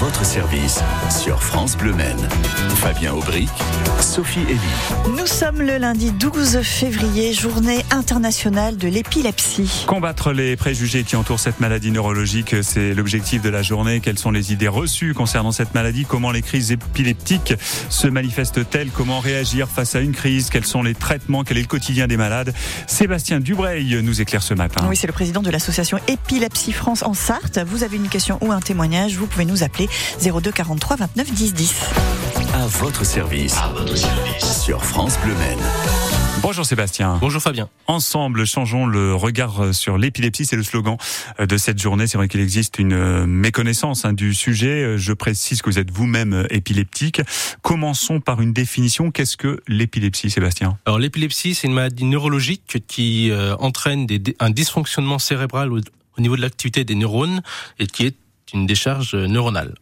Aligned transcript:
votre 0.00 0.24
service 0.24 0.80
sur 1.08 1.40
France 1.40 1.76
Bleu 1.76 1.92
Maine. 1.92 2.28
Fabien 2.76 3.12
Aubric, 3.12 3.48
Sophie 4.00 4.40
Elie. 4.40 5.16
Nous 5.16 5.26
sommes 5.26 5.62
le 5.62 5.78
lundi 5.78 6.10
12 6.10 6.62
février, 6.62 7.32
journée 7.32 7.84
internationale 7.90 8.76
de 8.76 8.88
l'épilepsie. 8.88 9.84
Combattre 9.86 10.32
les 10.32 10.56
préjugés 10.56 11.04
qui 11.04 11.14
entourent 11.14 11.38
cette 11.38 11.60
maladie 11.60 11.92
neurologique, 11.92 12.56
c'est 12.62 12.92
l'objectif 12.92 13.40
de 13.40 13.48
la 13.50 13.62
journée. 13.62 14.00
Quelles 14.00 14.18
sont 14.18 14.32
les 14.32 14.52
idées 14.52 14.68
reçues 14.68 15.14
concernant 15.14 15.52
cette 15.52 15.74
maladie? 15.74 16.04
Comment 16.04 16.32
les 16.32 16.42
crises 16.42 16.72
épileptiques 16.72 17.54
se 17.88 18.08
manifestent-elles? 18.08 18.90
Comment 18.90 19.20
réagir 19.20 19.68
face 19.68 19.94
à 19.94 20.00
une 20.00 20.12
crise? 20.12 20.50
Quels 20.50 20.66
sont 20.66 20.82
les 20.82 20.94
traitements? 20.94 21.44
Quel 21.44 21.58
est 21.58 21.62
le 21.62 21.66
quotidien 21.68 22.08
des 22.08 22.16
malades? 22.16 22.52
Sébastien 22.88 23.38
Dubreil 23.38 24.00
nous 24.02 24.20
éclaire 24.20 24.42
ce 24.42 24.54
matin. 24.54 24.84
Oui, 24.88 24.96
c'est 24.96 25.06
le 25.06 25.12
président 25.12 25.42
de 25.42 25.50
l'association 25.50 25.98
Épilepsie 26.08 26.72
France 26.72 27.04
en 27.04 27.14
Sarthe. 27.14 27.60
Vous 27.66 27.84
avez 27.84 27.96
une 27.96 28.08
question 28.08 28.38
ou 28.40 28.50
un 28.50 28.60
témoignage, 28.60 29.16
vous 29.16 29.28
pouvez 29.28 29.44
nous 29.44 29.62
appeler 29.62 29.83
02 30.22 30.52
43 30.52 30.96
29 30.96 31.32
10 31.32 31.54
10. 31.54 31.74
À 32.54 32.66
votre 32.66 33.04
service. 33.04 33.56
À 33.56 33.68
votre 33.68 33.96
service. 33.96 34.62
Sur 34.62 34.84
France 34.84 35.18
Bleu 35.24 35.34
Maine. 35.34 35.58
Bonjour 36.42 36.66
Sébastien. 36.66 37.16
Bonjour 37.20 37.40
Fabien. 37.40 37.70
Ensemble, 37.86 38.46
changeons 38.46 38.86
le 38.86 39.14
regard 39.14 39.72
sur 39.74 39.96
l'épilepsie. 39.96 40.44
C'est 40.44 40.56
le 40.56 40.62
slogan 40.62 40.96
de 41.38 41.56
cette 41.56 41.80
journée. 41.80 42.06
C'est 42.06 42.18
vrai 42.18 42.28
qu'il 42.28 42.40
existe 42.40 42.78
une 42.78 43.24
méconnaissance 43.24 44.04
hein, 44.04 44.12
du 44.12 44.34
sujet. 44.34 44.98
Je 44.98 45.12
précise 45.14 45.62
que 45.62 45.70
vous 45.70 45.78
êtes 45.78 45.90
vous-même 45.90 46.46
épileptique. 46.50 47.22
Commençons 47.62 48.20
par 48.20 48.42
une 48.42 48.52
définition. 48.52 49.10
Qu'est-ce 49.10 49.36
que 49.38 49.62
l'épilepsie, 49.68 50.28
Sébastien? 50.28 50.76
Alors 50.84 50.98
l'épilepsie, 50.98 51.54
c'est 51.54 51.66
une 51.66 51.74
maladie 51.74 52.04
neurologique 52.04 52.82
qui 52.86 53.30
euh, 53.30 53.56
entraîne 53.56 54.06
des, 54.06 54.20
un 54.38 54.50
dysfonctionnement 54.50 55.18
cérébral 55.18 55.72
au, 55.72 55.78
au 55.78 56.20
niveau 56.20 56.36
de 56.36 56.42
l'activité 56.42 56.84
des 56.84 56.94
neurones 56.94 57.42
et 57.78 57.86
qui 57.86 58.04
est 58.06 58.16
une 58.52 58.66
décharge 58.66 59.14
neuronale. 59.14 59.74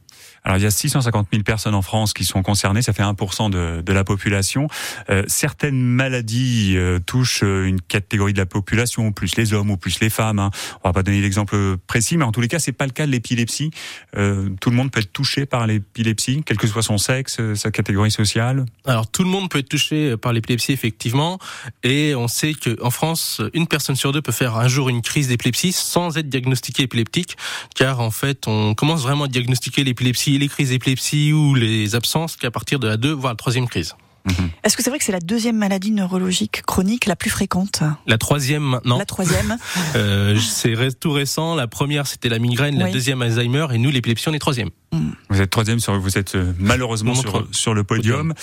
Alors 0.44 0.58
il 0.58 0.62
y 0.64 0.66
a 0.66 0.70
650 0.70 1.28
000 1.32 1.44
personnes 1.44 1.74
en 1.74 1.82
France 1.82 2.12
qui 2.12 2.24
sont 2.24 2.42
concernées, 2.42 2.82
ça 2.82 2.92
fait 2.92 3.02
1% 3.02 3.50
de, 3.50 3.80
de 3.80 3.92
la 3.92 4.02
population. 4.02 4.66
Euh, 5.08 5.22
certaines 5.28 5.80
maladies 5.80 6.74
euh, 6.76 6.98
touchent 6.98 7.44
euh, 7.44 7.66
une 7.66 7.80
catégorie 7.80 8.32
de 8.32 8.38
la 8.38 8.46
population, 8.46 9.12
plus 9.12 9.36
les 9.36 9.52
hommes 9.52 9.70
ou 9.70 9.76
plus 9.76 10.00
les 10.00 10.10
femmes. 10.10 10.40
Hein. 10.40 10.50
On 10.82 10.88
va 10.88 10.92
pas 10.92 11.04
donner 11.04 11.20
d'exemple 11.20 11.76
précis, 11.86 12.16
mais 12.16 12.24
en 12.24 12.32
tous 12.32 12.40
les 12.40 12.48
cas, 12.48 12.58
c'est 12.58 12.72
pas 12.72 12.86
le 12.86 12.92
cas 12.92 13.06
de 13.06 13.12
l'épilepsie. 13.12 13.70
Euh, 14.16 14.48
tout 14.60 14.70
le 14.70 14.76
monde 14.76 14.90
peut 14.90 15.00
être 15.00 15.12
touché 15.12 15.46
par 15.46 15.66
l'épilepsie, 15.66 16.42
quel 16.44 16.56
que 16.56 16.66
soit 16.66 16.82
son 16.82 16.98
sexe, 16.98 17.38
euh, 17.38 17.54
sa 17.54 17.70
catégorie 17.70 18.10
sociale. 18.10 18.64
Alors 18.84 19.08
tout 19.08 19.22
le 19.22 19.30
monde 19.30 19.48
peut 19.48 19.58
être 19.58 19.68
touché 19.68 20.16
par 20.16 20.32
l'épilepsie 20.32 20.72
effectivement, 20.72 21.38
et 21.84 22.14
on 22.16 22.26
sait 22.26 22.54
que 22.54 22.82
en 22.82 22.90
France, 22.90 23.40
une 23.54 23.68
personne 23.68 23.96
sur 23.96 24.12
deux 24.12 24.22
peut 24.22 24.32
faire 24.32 24.56
un 24.56 24.66
jour 24.66 24.88
une 24.88 25.02
crise 25.02 25.28
d'épilepsie 25.28 25.72
sans 25.72 26.16
être 26.18 26.28
diagnostiquée 26.28 26.82
épileptique, 26.82 27.36
car 27.76 28.00
en 28.00 28.10
fait, 28.10 28.48
on 28.48 28.74
commence 28.74 29.02
vraiment 29.02 29.24
à 29.24 29.28
diagnostiquer 29.28 29.84
l'épilepsie 29.84 30.31
les 30.38 30.48
crises 30.48 30.70
d'épilepsie 30.70 31.32
ou 31.32 31.54
les 31.54 31.94
absences 31.94 32.36
qu'à 32.36 32.50
partir 32.50 32.78
de 32.78 32.88
la 32.88 32.96
2 32.96 33.12
voire 33.12 33.32
la 33.32 33.36
troisième 33.36 33.68
crise. 33.68 33.94
Mmh. 34.24 34.32
Est-ce 34.62 34.76
que 34.76 34.84
c'est 34.84 34.90
vrai 34.90 35.00
que 35.00 35.04
c'est 35.04 35.12
la 35.12 35.20
deuxième 35.20 35.56
maladie 35.56 35.90
neurologique 35.90 36.62
chronique 36.62 37.06
la 37.06 37.16
plus 37.16 37.30
fréquente 37.30 37.82
La 38.06 38.18
troisième 38.18 38.62
maintenant. 38.62 38.98
La 38.98 39.04
troisième. 39.04 39.56
euh, 39.96 40.38
c'est 40.38 40.76
tout 41.00 41.10
récent. 41.10 41.56
La 41.56 41.66
première 41.66 42.06
c'était 42.06 42.28
la 42.28 42.38
migraine, 42.38 42.74
oui. 42.76 42.80
la 42.84 42.90
deuxième 42.90 43.20
Alzheimer 43.20 43.66
et 43.72 43.78
nous 43.78 43.90
l'épilepsie 43.90 44.28
on 44.28 44.32
est 44.32 44.38
troisième. 44.38 44.70
Mmh. 44.92 45.10
Vous 45.30 45.40
êtes 45.40 45.50
troisième 45.50 45.80
sur, 45.80 45.98
vous 45.98 46.18
êtes 46.18 46.36
euh, 46.36 46.52
malheureusement 46.58 47.14
sur, 47.14 47.48
sur, 47.50 47.74
le 47.74 47.82
podium. 47.82 48.28
podium. 48.28 48.34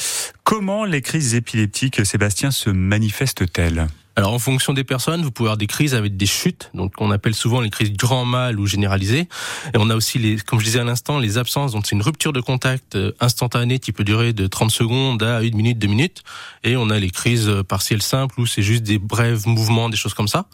Comment 0.44 0.84
les 0.84 1.02
crises 1.02 1.36
épileptiques, 1.36 2.06
Sébastien, 2.06 2.52
se 2.52 2.70
manifestent-elles? 2.70 3.88
Alors 4.20 4.34
en 4.34 4.40
fonction 4.40 4.74
des 4.74 4.84
personnes, 4.84 5.22
vous 5.22 5.32
pouvez 5.32 5.48
avoir 5.48 5.56
des 5.56 5.66
crises 5.66 5.96
avec 5.96 6.18
des 6.18 6.26
chutes, 6.26 6.72
donc 6.74 6.92
on 7.00 7.10
appelle 7.10 7.34
souvent 7.34 7.62
les 7.62 7.70
crises 7.70 7.94
grand 7.94 8.26
mal 8.26 8.60
ou 8.60 8.68
généralisées. 8.68 9.30
Et 9.74 9.78
on 9.78 9.90
a 9.90 9.96
aussi 9.96 10.20
les, 10.20 10.36
comme 10.36 10.60
je 10.60 10.66
disais 10.66 10.82
à 10.82 10.84
l'instant, 10.84 11.20
les 11.20 11.38
absences, 11.38 11.72
donc 11.72 11.88
c'est 11.88 11.96
une 11.96 12.02
rupture 12.02 12.34
de 12.34 12.42
contact 12.42 12.98
instantanée 13.22 13.80
qui 13.80 13.94
peut 13.94 14.04
durer 14.04 14.34
de 14.34 14.46
30 14.46 14.72
secondes 14.72 15.24
à 15.24 15.42
une 15.42 15.56
minute, 15.56 15.80
deux 15.80 15.88
minutes. 15.88 16.24
Et 16.66 16.76
on 16.76 16.90
a 16.90 17.00
les 17.00 17.12
crises 17.12 17.50
partielles 17.66 18.02
simples 18.02 18.42
où 18.42 18.46
c'est 18.46 18.62
juste 18.62 18.84
des 18.84 18.98
brefs 18.98 19.46
mouvements, 19.46 19.88
des 19.88 19.96
choses 19.96 20.14
comme 20.14 20.28
ça. 20.28 20.48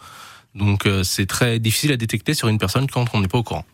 Donc 0.54 0.88
c'est 1.02 1.26
très 1.26 1.58
difficile 1.58 1.92
à 1.92 1.98
détecter 1.98 2.36
sur 2.36 2.50
une 2.50 2.60
personne 2.60 2.86
quand 2.86 3.08
on 3.14 3.20
n'est 3.20 3.28
pas 3.28 3.40
au 3.40 3.44
courant. 3.44 3.66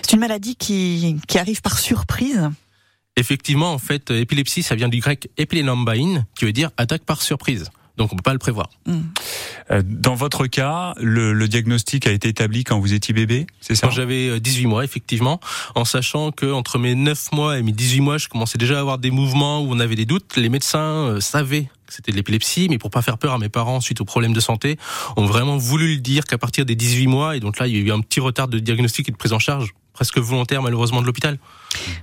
C'est 0.00 0.14
une 0.14 0.20
maladie 0.20 0.56
qui, 0.56 1.16
qui 1.28 1.38
arrive 1.38 1.60
par 1.60 1.78
surprise 1.78 2.48
Effectivement, 3.18 3.74
en 3.74 3.78
fait, 3.78 4.10
épilepsie, 4.10 4.62
ça 4.62 4.74
vient 4.76 4.88
du 4.88 5.00
grec 5.00 5.28
epilenombain, 5.36 6.24
qui 6.38 6.46
veut 6.46 6.52
dire 6.52 6.70
attaque 6.78 7.02
par 7.02 7.20
surprise. 7.20 7.70
Donc 7.96 8.12
on 8.12 8.16
peut 8.16 8.22
pas 8.22 8.32
le 8.32 8.38
prévoir. 8.38 8.70
Mmh. 8.86 9.00
Dans 9.84 10.14
votre 10.14 10.46
cas, 10.46 10.94
le, 10.98 11.32
le, 11.32 11.48
diagnostic 11.48 12.06
a 12.06 12.12
été 12.12 12.28
établi 12.28 12.62
quand 12.62 12.78
vous 12.78 12.92
étiez 12.92 13.14
bébé, 13.14 13.46
c'est 13.60 13.74
ça? 13.74 13.86
Quand 13.88 13.92
j'avais 13.92 14.38
18 14.38 14.66
mois, 14.66 14.84
effectivement, 14.84 15.40
en 15.74 15.84
sachant 15.84 16.30
que 16.30 16.52
entre 16.52 16.78
mes 16.78 16.94
9 16.94 17.32
mois 17.32 17.58
et 17.58 17.62
mes 17.62 17.72
18 17.72 18.00
mois, 18.00 18.18
je 18.18 18.28
commençais 18.28 18.58
déjà 18.58 18.76
à 18.76 18.80
avoir 18.80 18.98
des 18.98 19.10
mouvements 19.10 19.60
où 19.60 19.68
on 19.70 19.80
avait 19.80 19.96
des 19.96 20.06
doutes. 20.06 20.36
Les 20.36 20.48
médecins 20.48 20.78
euh, 20.78 21.20
savaient 21.20 21.64
que 21.86 21.94
c'était 21.94 22.12
de 22.12 22.16
l'épilepsie, 22.16 22.68
mais 22.68 22.78
pour 22.78 22.90
pas 22.90 23.02
faire 23.02 23.18
peur 23.18 23.32
à 23.32 23.38
mes 23.38 23.48
parents 23.48 23.80
suite 23.80 24.00
aux 24.00 24.04
problèmes 24.04 24.32
de 24.32 24.40
santé, 24.40 24.76
ont 25.16 25.26
vraiment 25.26 25.56
voulu 25.56 25.94
le 25.94 26.00
dire 26.00 26.24
qu'à 26.24 26.38
partir 26.38 26.66
des 26.66 26.74
18 26.74 27.06
mois, 27.06 27.36
et 27.36 27.40
donc 27.40 27.58
là 27.58 27.66
il 27.66 27.76
y 27.76 27.78
a 27.78 27.80
eu 27.80 27.92
un 27.92 28.00
petit 28.00 28.20
retard 28.20 28.48
de 28.48 28.58
diagnostic 28.58 29.08
et 29.08 29.12
de 29.12 29.16
prise 29.16 29.32
en 29.32 29.38
charge 29.38 29.72
presque 29.96 30.18
volontaire 30.18 30.62
malheureusement 30.62 31.00
de 31.00 31.06
l'hôpital. 31.06 31.38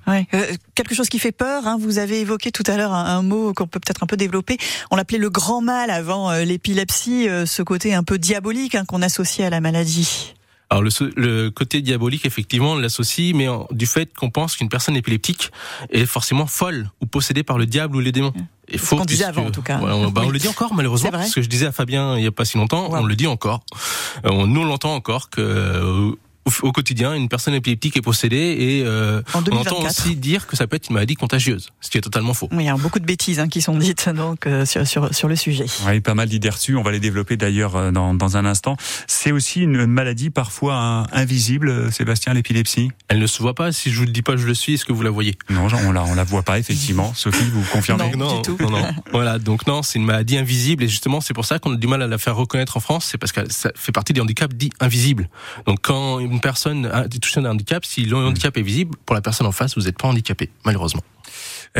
Ouais, 0.07 0.27
euh, 0.33 0.45
quelque 0.75 0.95
chose 0.95 1.07
qui 1.07 1.19
fait 1.19 1.31
peur. 1.31 1.65
Hein. 1.67 1.77
Vous 1.79 1.99
avez 1.99 2.19
évoqué 2.19 2.51
tout 2.51 2.63
à 2.67 2.75
l'heure 2.75 2.91
un, 2.91 3.05
un, 3.05 3.21
mot 3.21 3.53
qu'on 3.53 3.67
peut 3.67 3.79
peut-être 3.79 4.03
un 4.03 4.07
peu 4.07 4.17
développer. 4.17 4.57
On 4.91 4.95
l'appelait 4.95 5.19
le 5.19 5.29
grand 5.29 5.61
mal 5.61 5.89
avant 5.89 6.31
euh, 6.31 6.43
l'épilepsie, 6.43 7.29
euh, 7.29 7.45
ce 7.45 7.61
côté 7.61 7.93
un 7.93 8.03
peu 8.03 8.17
diabolique 8.17 8.75
hein, 8.75 8.83
qu'on 8.85 9.01
associe 9.01 9.45
à 9.45 9.49
la 9.49 9.61
maladie. 9.61 10.33
Alors 10.69 10.81
le, 10.81 10.89
le, 11.15 11.49
côté 11.51 11.81
diabolique, 11.81 12.25
effectivement, 12.25 12.71
on 12.71 12.79
l'associe, 12.79 13.35
mais 13.35 13.47
en, 13.47 13.67
du 13.69 13.85
fait 13.85 14.11
qu'on 14.15 14.31
pense 14.31 14.55
qu'une 14.55 14.69
personne 14.69 14.95
épileptique 14.95 15.51
est 15.91 16.07
forcément 16.07 16.47
folle 16.47 16.89
ou 16.99 17.05
possédée 17.05 17.43
par 17.43 17.59
le 17.59 17.67
diable 17.67 17.95
ou 17.95 17.99
les 17.99 18.11
démons. 18.11 18.33
Et 18.69 18.79
faut 18.79 18.95
qu'on 18.95 19.05
disait 19.05 19.25
avant, 19.25 19.45
en 19.45 19.51
tout 19.51 19.61
cas. 19.61 19.79
Ouais, 19.79 19.91
on, 19.91 20.09
bah, 20.09 20.23
on, 20.25 20.29
le 20.29 20.39
dit 20.39 20.47
encore, 20.47 20.73
malheureusement. 20.73 21.11
Vrai. 21.11 21.27
Ce 21.27 21.35
que 21.35 21.41
je 21.43 21.49
disais 21.49 21.67
à 21.67 21.71
Fabien 21.71 22.15
il 22.15 22.21
n'y 22.21 22.27
a 22.27 22.31
pas 22.31 22.45
si 22.45 22.57
longtemps, 22.57 22.89
on 22.91 23.03
le 23.03 23.15
dit 23.15 23.27
encore. 23.27 23.61
Euh, 24.25 24.47
nous, 24.47 24.61
on 24.61 24.65
l'entend 24.65 24.95
encore 24.95 25.29
que 25.29 26.15
euh, 26.47 26.51
au 26.61 26.71
quotidien, 26.71 27.13
une 27.13 27.29
personne 27.29 27.53
épileptique 27.53 27.97
est 27.97 28.01
possédée 28.01 28.55
et 28.59 28.83
euh, 28.85 29.21
on 29.33 29.57
entend 29.57 29.83
aussi 29.83 30.15
dire 30.15 30.47
que 30.47 30.55
ça 30.55 30.67
peut 30.67 30.75
être 30.75 30.89
une 30.89 30.95
maladie 30.95 31.15
contagieuse, 31.15 31.69
ce 31.81 31.89
qui 31.89 31.97
est 31.97 32.01
totalement 32.01 32.33
faux. 32.33 32.49
Oui, 32.51 32.63
il 32.63 32.67
y 32.67 32.69
a 32.69 32.75
beaucoup 32.75 32.99
de 32.99 33.05
bêtises 33.05 33.39
hein, 33.39 33.47
qui 33.47 33.61
sont 33.61 33.77
dites 33.77 34.09
donc 34.15 34.47
euh, 34.47 34.65
sur, 34.65 34.87
sur, 34.87 35.13
sur 35.13 35.27
le 35.27 35.35
sujet. 35.35 35.65
Oui, 35.87 35.99
pas 36.01 36.13
mal 36.13 36.29
d'idées 36.29 36.49
reçues. 36.49 36.75
On 36.75 36.83
va 36.83 36.91
les 36.91 36.99
développer 36.99 37.37
d'ailleurs 37.37 37.75
euh, 37.75 37.91
dans, 37.91 38.13
dans 38.13 38.37
un 38.37 38.45
instant. 38.45 38.77
C'est 39.07 39.31
aussi 39.31 39.61
une 39.61 39.85
maladie 39.85 40.29
parfois 40.29 40.75
hein, 40.75 41.07
invisible, 41.11 41.91
Sébastien, 41.91 42.33
l'épilepsie? 42.33 42.91
Elle 43.07 43.19
ne 43.19 43.27
se 43.27 43.41
voit 43.41 43.55
pas. 43.55 43.71
Si 43.71 43.91
je 43.91 43.99
vous 43.99 44.05
le 44.05 44.11
dis 44.11 44.21
pas, 44.21 44.37
je 44.37 44.45
le 44.45 44.53
suis. 44.53 44.73
Est-ce 44.73 44.85
que 44.85 44.93
vous 44.93 45.03
la 45.03 45.09
voyez? 45.09 45.37
Non, 45.49 45.67
on 45.85 45.91
la 45.91 46.03
on 46.03 46.15
la 46.15 46.23
voit 46.23 46.43
pas 46.43 46.59
effectivement. 46.59 47.13
Sophie, 47.15 47.45
vous 47.51 47.63
confirmez? 47.71 48.11
Non, 48.11 48.27
non, 48.27 48.35
du 48.37 48.41
tout. 48.41 48.57
non, 48.59 48.69
non. 48.69 48.87
voilà, 49.11 49.39
donc 49.39 49.67
non, 49.67 49.83
c'est 49.83 49.99
une 49.99 50.05
maladie 50.05 50.37
invisible 50.37 50.83
et 50.83 50.87
justement 50.87 51.21
c'est 51.21 51.33
pour 51.33 51.45
ça 51.45 51.59
qu'on 51.59 51.73
a 51.73 51.77
du 51.77 51.87
mal 51.87 52.01
à 52.01 52.07
la 52.07 52.17
faire 52.17 52.35
reconnaître 52.35 52.77
en 52.77 52.79
France. 52.79 53.07
C'est 53.11 53.17
parce 53.17 53.31
que 53.31 53.51
ça 53.51 53.71
fait 53.75 53.91
partie 53.91 54.13
des 54.13 54.21
handicaps 54.21 54.55
dits 54.55 54.71
invisibles. 54.79 55.29
Donc 55.65 55.79
quand 55.81 56.19
une 56.33 56.41
personne 56.41 56.91
touché 57.21 57.41
d'un 57.41 57.51
handicap, 57.51 57.85
si 57.85 58.03
le 58.03 58.17
handicap 58.17 58.57
est 58.57 58.61
visible, 58.61 58.97
pour 59.05 59.15
la 59.15 59.21
personne 59.21 59.47
en 59.47 59.51
face, 59.51 59.75
vous 59.77 59.83
n'êtes 59.83 59.97
pas 59.97 60.07
handicapé, 60.09 60.49
malheureusement. 60.65 61.03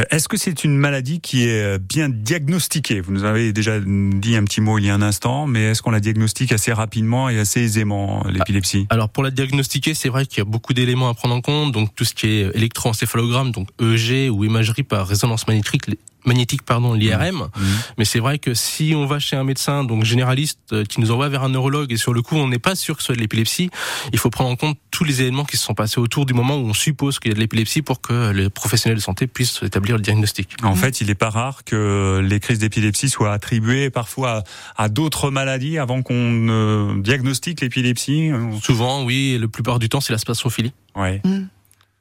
Est-ce 0.10 0.28
que 0.28 0.38
c'est 0.38 0.64
une 0.64 0.76
maladie 0.76 1.20
qui 1.20 1.44
est 1.44 1.78
bien 1.78 2.10
diagnostiquée? 2.10 3.00
Vous 3.00 3.12
nous 3.12 3.26
avez 3.26 3.54
déjà 3.54 3.80
dit 3.80 4.36
un 4.36 4.44
petit 4.44 4.60
mot 4.60 4.80
il 4.80 4.86
y 4.86 4.90
a 4.90 4.96
un 4.96 5.04
instant, 5.04 5.46
mais 5.46 5.66
est-ce 5.66 5.84
qu'on 5.84 5.92
la 5.92 6.00
diagnostique 6.00 6.52
assez 6.52 6.74
rapidement 6.74 7.30
et 7.30 7.38
assez 7.38 7.62
aisément, 7.62 8.24
l'épilepsie? 8.28 8.88
Alors 8.90 9.10
pour 9.10 9.22
la 9.22 9.30
diagnostiquer, 9.30 9.94
c'est 9.94 10.10
vrai 10.10 10.26
qu'il 10.26 10.40
y 10.40 10.42
a 10.42 10.46
beaucoup 10.46 10.74
d'éléments 10.74 11.10
à 11.10 11.14
prendre 11.14 11.36
en 11.36 11.42
compte, 11.42 11.74
donc 11.74 11.94
tout 11.94 12.06
ce 12.06 12.16
qui 12.16 12.28
est 12.28 12.56
électroencéphalogramme, 12.56 13.52
donc 13.52 13.70
EEG 13.80 14.32
ou 14.32 14.44
imagerie 14.44 14.82
par 14.82 15.08
résonance 15.08 15.48
magnétique, 15.48 15.84
magnétique 16.26 16.64
pardon 16.64 16.94
l'IRM 16.94 17.34
Mmh. 17.34 17.62
mais 17.98 18.06
c'est 18.06 18.20
vrai 18.20 18.40
que 18.40 18.54
si 18.54 18.94
on 18.96 19.06
va 19.06 19.20
chez 19.20 19.36
un 19.36 19.44
médecin 19.44 19.84
donc 19.84 20.04
généraliste 20.04 20.84
qui 20.88 21.02
nous 21.02 21.12
envoie 21.12 21.30
vers 21.30 21.44
un 21.44 21.50
neurologue 21.50 21.92
et 21.92 21.98
sur 21.98 22.14
le 22.14 22.22
coup 22.22 22.36
on 22.36 22.48
n'est 22.48 22.60
pas 22.60 22.76
sûr 22.76 22.96
que 22.96 23.02
ce 23.02 23.08
soit 23.08 23.16
de 23.16 23.22
l'épilepsie 23.22 23.70
il 24.12 24.20
faut 24.20 24.30
prendre 24.30 24.50
en 24.50 24.56
compte 24.56 24.78
tous 24.92 25.04
les 25.04 25.22
éléments 25.22 25.46
qui 25.46 25.58
se 25.58 25.64
sont 25.64 25.74
passés 25.74 26.00
autour 26.00 26.26
du 26.26 26.34
moment 26.34 26.56
où 26.58 26.68
on 26.68 26.74
suppose 26.74 27.20
qu'il 27.20 27.32
y 27.32 27.34
a 27.34 27.36
de 27.36 27.40
l'épilepsie 27.40 27.82
pour 27.82 28.02
que 28.02 28.32
les 28.32 28.50
professionnels 28.50 28.98
de 28.98 29.02
santé 29.04 29.28
puissent 29.28 29.62
établir 29.64 29.96
le 29.96 30.02
diagnostic. 30.02 30.50
En 30.64 30.76
fait 30.76 31.02
il 31.02 31.08
n'est 31.08 31.16
pas 31.16 31.30
rare 31.30 31.64
que 31.64 32.22
les 32.24 32.40
crises 32.40 32.60
d'épilepsie 32.60 33.10
soient 33.10 33.34
attribuées 33.34 33.90
parfois 33.90 34.44
à 34.78 34.90
d'autres 34.90 35.32
maladies 35.32 35.78
avant 35.78 36.02
qu'on 36.02 36.48
euh, 36.50 37.02
diagnostique 37.02 37.62
l'épilepsie. 37.62 38.32
Souvent 38.62 39.04
oui 39.04 39.34
et 39.34 39.40
la 39.40 39.48
plupart 39.48 39.80
du 39.80 39.90
temps 39.90 40.02
c'est 40.02 40.14
la 40.14 40.20
spasophilie 40.20 40.74
ouais. 40.96 41.22
Mmh 41.24 41.44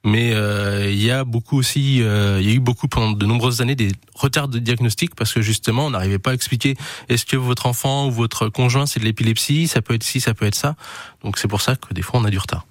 mais 0.03 0.33
euh, 0.33 0.89
il 0.89 1.01
y 1.01 1.11
a 1.11 1.23
beaucoup 1.23 1.57
aussi, 1.57 2.01
euh, 2.01 2.39
il 2.41 2.47
y 2.47 2.51
a 2.51 2.53
eu 2.53 2.59
beaucoup 2.59 2.87
pendant 2.87 3.11
de 3.11 3.25
nombreuses 3.25 3.61
années 3.61 3.75
des 3.75 3.91
retards 4.15 4.49
de 4.49 4.59
diagnostic 4.59 5.15
parce 5.15 5.33
que 5.33 5.41
justement 5.41 5.85
on 5.85 5.89
n'arrivait 5.91 6.19
pas 6.19 6.31
à 6.31 6.33
expliquer 6.33 6.75
est-ce 7.09 7.25
que 7.25 7.37
votre 7.37 7.65
enfant 7.65 8.07
ou 8.07 8.11
votre 8.11 8.49
conjoint 8.49 8.85
c'est 8.85 8.99
de 8.99 9.05
l'épilepsie, 9.05 9.67
ça 9.67 9.81
peut 9.81 9.93
être 9.93 10.03
ci, 10.03 10.19
ça 10.19 10.33
peut 10.33 10.45
être 10.45 10.55
ça. 10.55 10.75
Donc 11.23 11.37
c'est 11.37 11.47
pour 11.47 11.61
ça 11.61 11.75
que 11.75 11.93
des 11.93 12.01
fois 12.01 12.19
on 12.19 12.25
a 12.25 12.29
du 12.29 12.37
retard. 12.37 12.65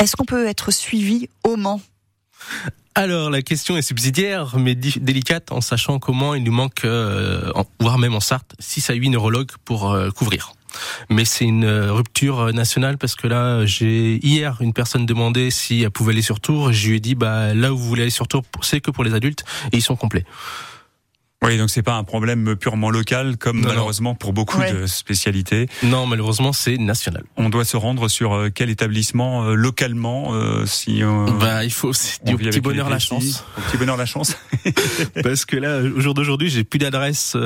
Est-ce 0.00 0.16
qu'on 0.16 0.24
peut 0.24 0.46
être 0.46 0.72
suivi 0.72 1.28
au 1.44 1.56
Mans? 1.56 1.80
Alors 2.94 3.30
la 3.30 3.40
question 3.40 3.78
est 3.78 3.82
subsidiaire 3.82 4.58
mais 4.58 4.74
délicate 4.74 5.50
en 5.50 5.62
sachant 5.62 5.98
comment 5.98 6.34
il 6.34 6.44
nous 6.44 6.52
manque, 6.52 6.84
euh, 6.84 7.50
voire 7.80 7.98
même 7.98 8.14
en 8.14 8.20
Sarthe, 8.20 8.54
6 8.58 8.90
à 8.90 8.94
8 8.94 9.10
neurologues 9.10 9.52
pour 9.64 9.92
euh, 9.92 10.10
couvrir. 10.10 10.52
Mais 11.08 11.24
c'est 11.24 11.44
une 11.44 11.64
euh, 11.64 11.92
rupture 11.92 12.52
nationale 12.52 12.98
parce 12.98 13.14
que 13.14 13.26
là, 13.26 13.64
j'ai 13.64 14.16
hier 14.24 14.58
une 14.60 14.72
personne 14.72 15.06
demandé 15.06 15.50
si 15.50 15.82
elle 15.82 15.90
pouvait 15.90 16.12
aller 16.12 16.22
sur 16.22 16.40
Tours. 16.40 16.72
Je 16.72 16.88
lui 16.88 16.96
ai 16.96 17.00
dit 17.00 17.14
bah 17.14 17.54
là 17.54 17.72
où 17.72 17.78
vous 17.78 17.88
voulez 17.88 18.02
aller 18.02 18.10
sur 18.10 18.28
Tours, 18.28 18.44
c'est 18.60 18.80
que 18.80 18.90
pour 18.90 19.04
les 19.04 19.14
adultes 19.14 19.44
et 19.72 19.78
ils 19.78 19.82
sont 19.82 19.96
complets. 19.96 20.24
Oui, 21.42 21.58
donc 21.58 21.70
c'est 21.70 21.82
pas 21.82 21.96
un 21.96 22.04
problème 22.04 22.54
purement 22.56 22.90
local 22.90 23.36
comme 23.36 23.62
malheureusement 23.62 24.14
pour 24.14 24.32
beaucoup 24.32 24.60
de 24.60 24.86
spécialités. 24.86 25.68
Non, 25.82 26.06
malheureusement 26.06 26.52
c'est 26.52 26.78
national. 26.78 27.24
On 27.36 27.48
doit 27.48 27.64
se 27.64 27.76
rendre 27.76 28.08
sur 28.08 28.34
euh, 28.34 28.50
quel 28.54 28.70
établissement 28.70 29.44
euh, 29.44 29.54
localement 29.54 30.34
euh, 30.34 30.66
si 30.66 31.02
bah, 31.40 31.64
il 31.64 31.72
faut 31.72 31.92
du 32.24 32.36
petit 32.36 32.60
bonheur 32.60 32.88
la 32.88 32.98
chance. 32.98 33.44
Au 33.58 33.60
petit 33.62 33.76
bonheur 33.76 33.96
la 33.96 34.06
chance. 34.06 34.36
Parce 35.22 35.44
que 35.44 35.56
là 35.56 35.78
au 35.78 36.00
jour 36.00 36.14
d'aujourd'hui, 36.14 36.48
j'ai 36.48 36.64
plus 36.64 36.78
d'adresses 36.78 37.36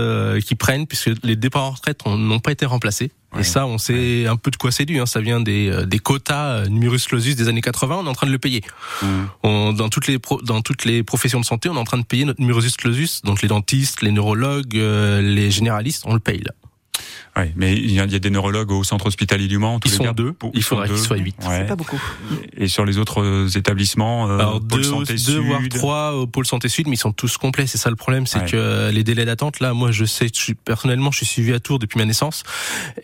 qui 0.44 0.54
prennent 0.54 0.86
puisque 0.86 1.10
les 1.22 1.36
départs 1.36 1.64
en 1.64 1.70
retraite 1.70 2.04
n'ont 2.06 2.40
pas 2.40 2.52
été 2.52 2.66
remplacés. 2.66 3.12
Et 3.38 3.44
ça, 3.44 3.66
on 3.66 3.78
sait 3.78 4.26
un 4.26 4.36
peu 4.36 4.50
de 4.50 4.56
quoi 4.56 4.70
c'est 4.70 4.84
dû. 4.84 4.98
Hein. 4.98 5.06
Ça 5.06 5.20
vient 5.20 5.40
des, 5.40 5.68
euh, 5.68 5.86
des 5.86 5.98
quotas 5.98 6.48
euh, 6.48 6.66
numerus 6.66 7.06
clausus 7.06 7.36
des 7.36 7.48
années 7.48 7.60
80. 7.60 7.96
On 8.00 8.06
est 8.06 8.08
en 8.08 8.14
train 8.14 8.26
de 8.26 8.32
le 8.32 8.38
payer. 8.38 8.62
Mmh. 9.02 9.06
On, 9.42 9.72
dans 9.72 9.88
toutes 9.88 10.06
les 10.06 10.18
dans 10.42 10.62
toutes 10.62 10.84
les 10.84 11.02
professions 11.02 11.40
de 11.40 11.44
santé, 11.44 11.68
on 11.68 11.76
est 11.76 11.78
en 11.78 11.84
train 11.84 11.98
de 11.98 12.04
payer 12.04 12.24
notre 12.24 12.40
numerus 12.40 12.76
clausus. 12.76 13.22
Donc 13.22 13.42
les 13.42 13.48
dentistes, 13.48 14.02
les 14.02 14.12
neurologues, 14.12 14.76
euh, 14.76 15.20
les 15.20 15.50
généralistes, 15.50 16.04
on 16.06 16.14
le 16.14 16.20
paye 16.20 16.40
là. 16.40 16.52
Oui, 17.36 17.52
mais 17.54 17.74
il 17.74 17.92
y, 17.92 18.00
a, 18.00 18.06
des 18.06 18.30
neurologues 18.30 18.70
au 18.70 18.82
centre 18.82 19.06
hospitalier 19.06 19.46
du 19.46 19.58
Mans. 19.58 19.78
Tous 19.78 19.88
ils 19.88 19.94
sont 19.94 20.12
deux. 20.12 20.34
Il 20.54 20.62
faudrait 20.62 20.88
qu'ils 20.88 20.98
soient 20.98 21.18
huit. 21.18 21.36
C'est 21.40 21.66
pas 21.66 21.76
beaucoup. 21.76 22.00
Et 22.56 22.66
sur 22.66 22.86
les 22.86 22.96
autres 22.96 23.22
euh, 23.22 23.48
établissements, 23.48 24.28
euh, 24.30 24.38
Alors 24.38 24.60
deux, 24.60 24.82
santé 24.82 25.14
deux 25.14 25.38
voire 25.38 25.60
trois 25.68 26.12
au 26.14 26.26
pôle 26.26 26.46
santé 26.46 26.68
sud, 26.68 26.88
mais 26.88 26.94
ils 26.94 26.98
sont 26.98 27.12
tous 27.12 27.36
complets. 27.36 27.66
C'est 27.66 27.78
ça 27.78 27.90
le 27.90 27.96
problème, 27.96 28.26
c'est 28.26 28.44
que 28.46 28.90
les 28.90 29.04
délais 29.04 29.26
d'attente. 29.26 29.60
Là, 29.60 29.74
moi, 29.74 29.90
je 29.90 30.06
sais, 30.06 30.28
je 30.32 30.52
personnellement, 30.52 31.10
je 31.10 31.18
suis 31.18 31.26
suivi 31.26 31.52
à 31.52 31.60
Tours 31.60 31.78
depuis 31.78 31.98
ma 31.98 32.06
naissance. 32.06 32.42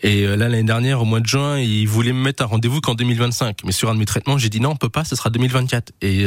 Et 0.01 0.25
euh, 0.25 0.35
là, 0.35 0.49
l'année 0.49 0.63
dernière, 0.63 1.01
au 1.01 1.05
mois 1.05 1.19
de 1.19 1.27
juin, 1.27 1.59
ils 1.59 1.87
voulaient 1.87 2.13
me 2.13 2.21
mettre 2.21 2.41
un 2.41 2.47
rendez-vous 2.47 2.81
qu'en 2.81 2.95
2025. 2.95 3.59
Mais 3.65 3.71
sur 3.71 3.89
un 3.91 3.93
de 3.93 3.99
mes 3.99 4.05
traitements, 4.05 4.39
j'ai 4.39 4.49
dit 4.49 4.59
non, 4.59 4.71
on 4.71 4.75
peut 4.75 4.89
pas. 4.89 5.03
Ce 5.03 5.15
sera 5.15 5.29
2024. 5.29 5.91
Et 6.01 6.25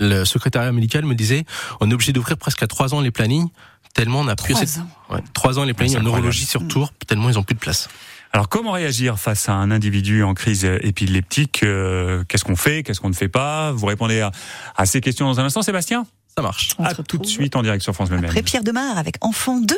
le 0.00 0.24
secrétariat 0.24 0.72
médical 0.72 1.04
me 1.04 1.14
disait, 1.14 1.44
on 1.80 1.90
est 1.90 1.94
obligé 1.94 2.12
d'ouvrir 2.12 2.36
presque 2.36 2.62
à 2.62 2.66
trois 2.66 2.94
ans 2.94 3.00
les 3.00 3.10
plannings 3.10 3.48
tellement 3.98 4.20
on 4.20 4.28
a 4.28 4.36
plus 4.36 4.54
trois 4.54 4.78
ans. 4.78 4.88
Ouais, 5.10 5.20
trois 5.34 5.58
ans 5.58 5.64
les 5.64 5.74
plaignent 5.74 5.98
en 5.98 6.02
neurologie 6.02 6.44
sur 6.44 6.66
Tours 6.68 6.92
tellement 7.06 7.28
ils 7.30 7.38
ont 7.38 7.42
plus 7.42 7.54
de 7.54 7.60
place. 7.60 7.88
Alors 8.32 8.48
comment 8.48 8.72
réagir 8.72 9.18
face 9.18 9.48
à 9.48 9.54
un 9.54 9.70
individu 9.70 10.22
en 10.22 10.34
crise 10.34 10.64
épileptique 10.82 11.62
euh, 11.62 12.22
Qu'est-ce 12.28 12.44
qu'on 12.44 12.56
fait 12.56 12.82
Qu'est-ce 12.82 13.00
qu'on 13.00 13.08
ne 13.08 13.14
fait 13.14 13.28
pas? 13.28 13.72
Vous 13.72 13.86
répondez 13.86 14.20
à, 14.76 14.86
ces 14.86 15.00
questions 15.00 15.26
dans 15.26 15.40
un 15.40 15.44
instant, 15.44 15.62
Sébastien? 15.62 16.06
Ça 16.36 16.42
marche. 16.42 16.76
à 16.78 16.94
tout 16.94 17.18
de 17.18 17.26
suite 17.26 17.56
en 17.56 17.62
direct 17.62 17.82
sur 17.82 17.94
France 17.94 18.10
Bleu 18.10 18.18
Après 18.18 18.42
Pierre 18.42 18.62
Demar 18.62 18.98
avec 18.98 19.16
Enfant 19.22 19.60
2. 19.60 19.74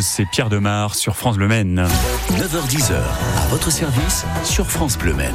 C'est 0.00 0.24
Pierre 0.24 0.48
Demar 0.48 0.94
sur 0.94 1.16
France 1.16 1.36
Bleu 1.36 1.48
Maine. 1.48 1.86
9h10h, 2.32 2.94
à 2.94 3.46
votre 3.48 3.70
service 3.70 4.24
sur 4.44 4.70
France 4.70 4.96
Bleu 4.98 5.14
Maine. 5.14 5.34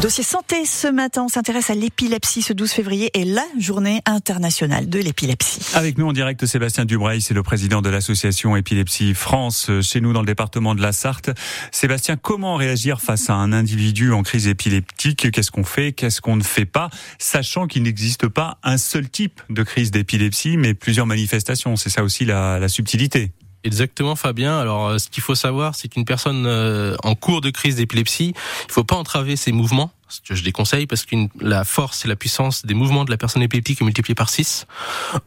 Dossier 0.00 0.24
santé 0.24 0.64
ce 0.64 0.88
matin, 0.88 1.24
on 1.24 1.28
s'intéresse 1.28 1.70
à 1.70 1.74
l'épilepsie 1.74 2.42
ce 2.42 2.52
12 2.52 2.70
février 2.70 3.10
et 3.14 3.24
la 3.24 3.44
journée 3.58 4.02
internationale 4.06 4.88
de 4.88 4.98
l'épilepsie. 4.98 5.60
Avec 5.74 5.98
nous 5.98 6.06
en 6.06 6.12
direct 6.12 6.46
Sébastien 6.46 6.84
Dubreuil, 6.84 7.20
c'est 7.20 7.34
le 7.34 7.42
président 7.42 7.82
de 7.82 7.90
l'association 7.90 8.56
Épilepsie 8.56 9.14
France 9.14 9.68
euh, 9.68 9.82
chez 9.82 10.00
nous 10.00 10.12
dans 10.12 10.20
le 10.20 10.26
département 10.26 10.74
de 10.74 10.82
la 10.82 10.92
Sarthe. 10.92 11.30
Sébastien, 11.70 12.16
comment 12.16 12.56
réagir 12.56 13.00
face 13.00 13.30
à 13.30 13.34
un 13.34 13.52
individu 13.52 14.12
en 14.12 14.22
crise 14.22 14.46
épileptique? 14.46 15.30
Qu'est-ce 15.30 15.50
qu'on 15.50 15.64
fait? 15.64 15.92
Qu'est-ce 15.92 16.20
qu'on 16.20 16.36
ne 16.36 16.42
fait 16.42 16.66
pas? 16.66 16.90
Sachant 17.18 17.66
qu'il 17.66 17.82
n'existe 17.82 18.28
pas 18.28 18.58
un 18.62 18.78
seul 18.78 19.08
type 19.08 19.40
de 19.50 19.62
crise 19.62 19.90
d'épilepsie, 19.90 20.56
mais 20.56 20.74
plusieurs 20.74 21.06
manifestations. 21.06 21.76
C'est 21.76 21.90
ça 21.90 22.02
aussi 22.02 22.24
la, 22.24 22.58
la 22.58 22.68
subtilité. 22.68 23.32
Exactement, 23.62 24.16
Fabien. 24.16 24.58
Alors, 24.58 24.88
euh, 24.88 24.98
ce 24.98 25.08
qu'il 25.10 25.22
faut 25.22 25.34
savoir, 25.34 25.74
c'est 25.74 25.88
qu'une 25.88 26.06
personne 26.06 26.46
euh, 26.46 26.96
en 27.02 27.14
cours 27.14 27.42
de 27.42 27.50
crise 27.50 27.76
d'épilepsie, 27.76 28.32
il 28.68 28.72
faut 28.72 28.84
pas 28.84 28.96
entraver 28.96 29.36
ses 29.36 29.52
mouvements. 29.52 29.92
Ce 30.08 30.20
que 30.20 30.34
je 30.34 30.42
déconseille 30.42 30.86
parce 30.86 31.04
que 31.04 31.14
la 31.40 31.64
force 31.64 32.04
et 32.04 32.08
la 32.08 32.16
puissance 32.16 32.66
des 32.66 32.74
mouvements 32.74 33.04
de 33.04 33.12
la 33.12 33.16
personne 33.16 33.42
épileptique 33.42 33.80
est 33.80 33.84
multipliée 33.84 34.16
par 34.16 34.28
6. 34.28 34.66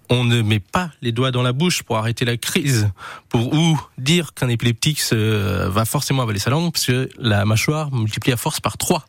On 0.09 0.25
ne 0.25 0.41
met 0.41 0.59
pas 0.59 0.91
les 1.01 1.13
doigts 1.13 1.31
dans 1.31 1.41
la 1.41 1.53
bouche 1.53 1.83
pour 1.83 1.97
arrêter 1.97 2.25
la 2.25 2.35
crise, 2.35 2.89
pour 3.29 3.53
ou 3.53 3.79
dire 3.97 4.33
qu'un 4.33 4.49
épileptique 4.49 4.99
se, 4.99 5.67
va 5.67 5.85
forcément 5.85 6.23
avaler 6.23 6.39
sa 6.39 6.49
langue, 6.49 6.73
parce 6.73 6.85
que 6.85 7.09
la 7.17 7.45
mâchoire 7.45 7.93
multiplie 7.93 8.33
à 8.33 8.37
force 8.37 8.59
par 8.59 8.77
3. 8.77 9.05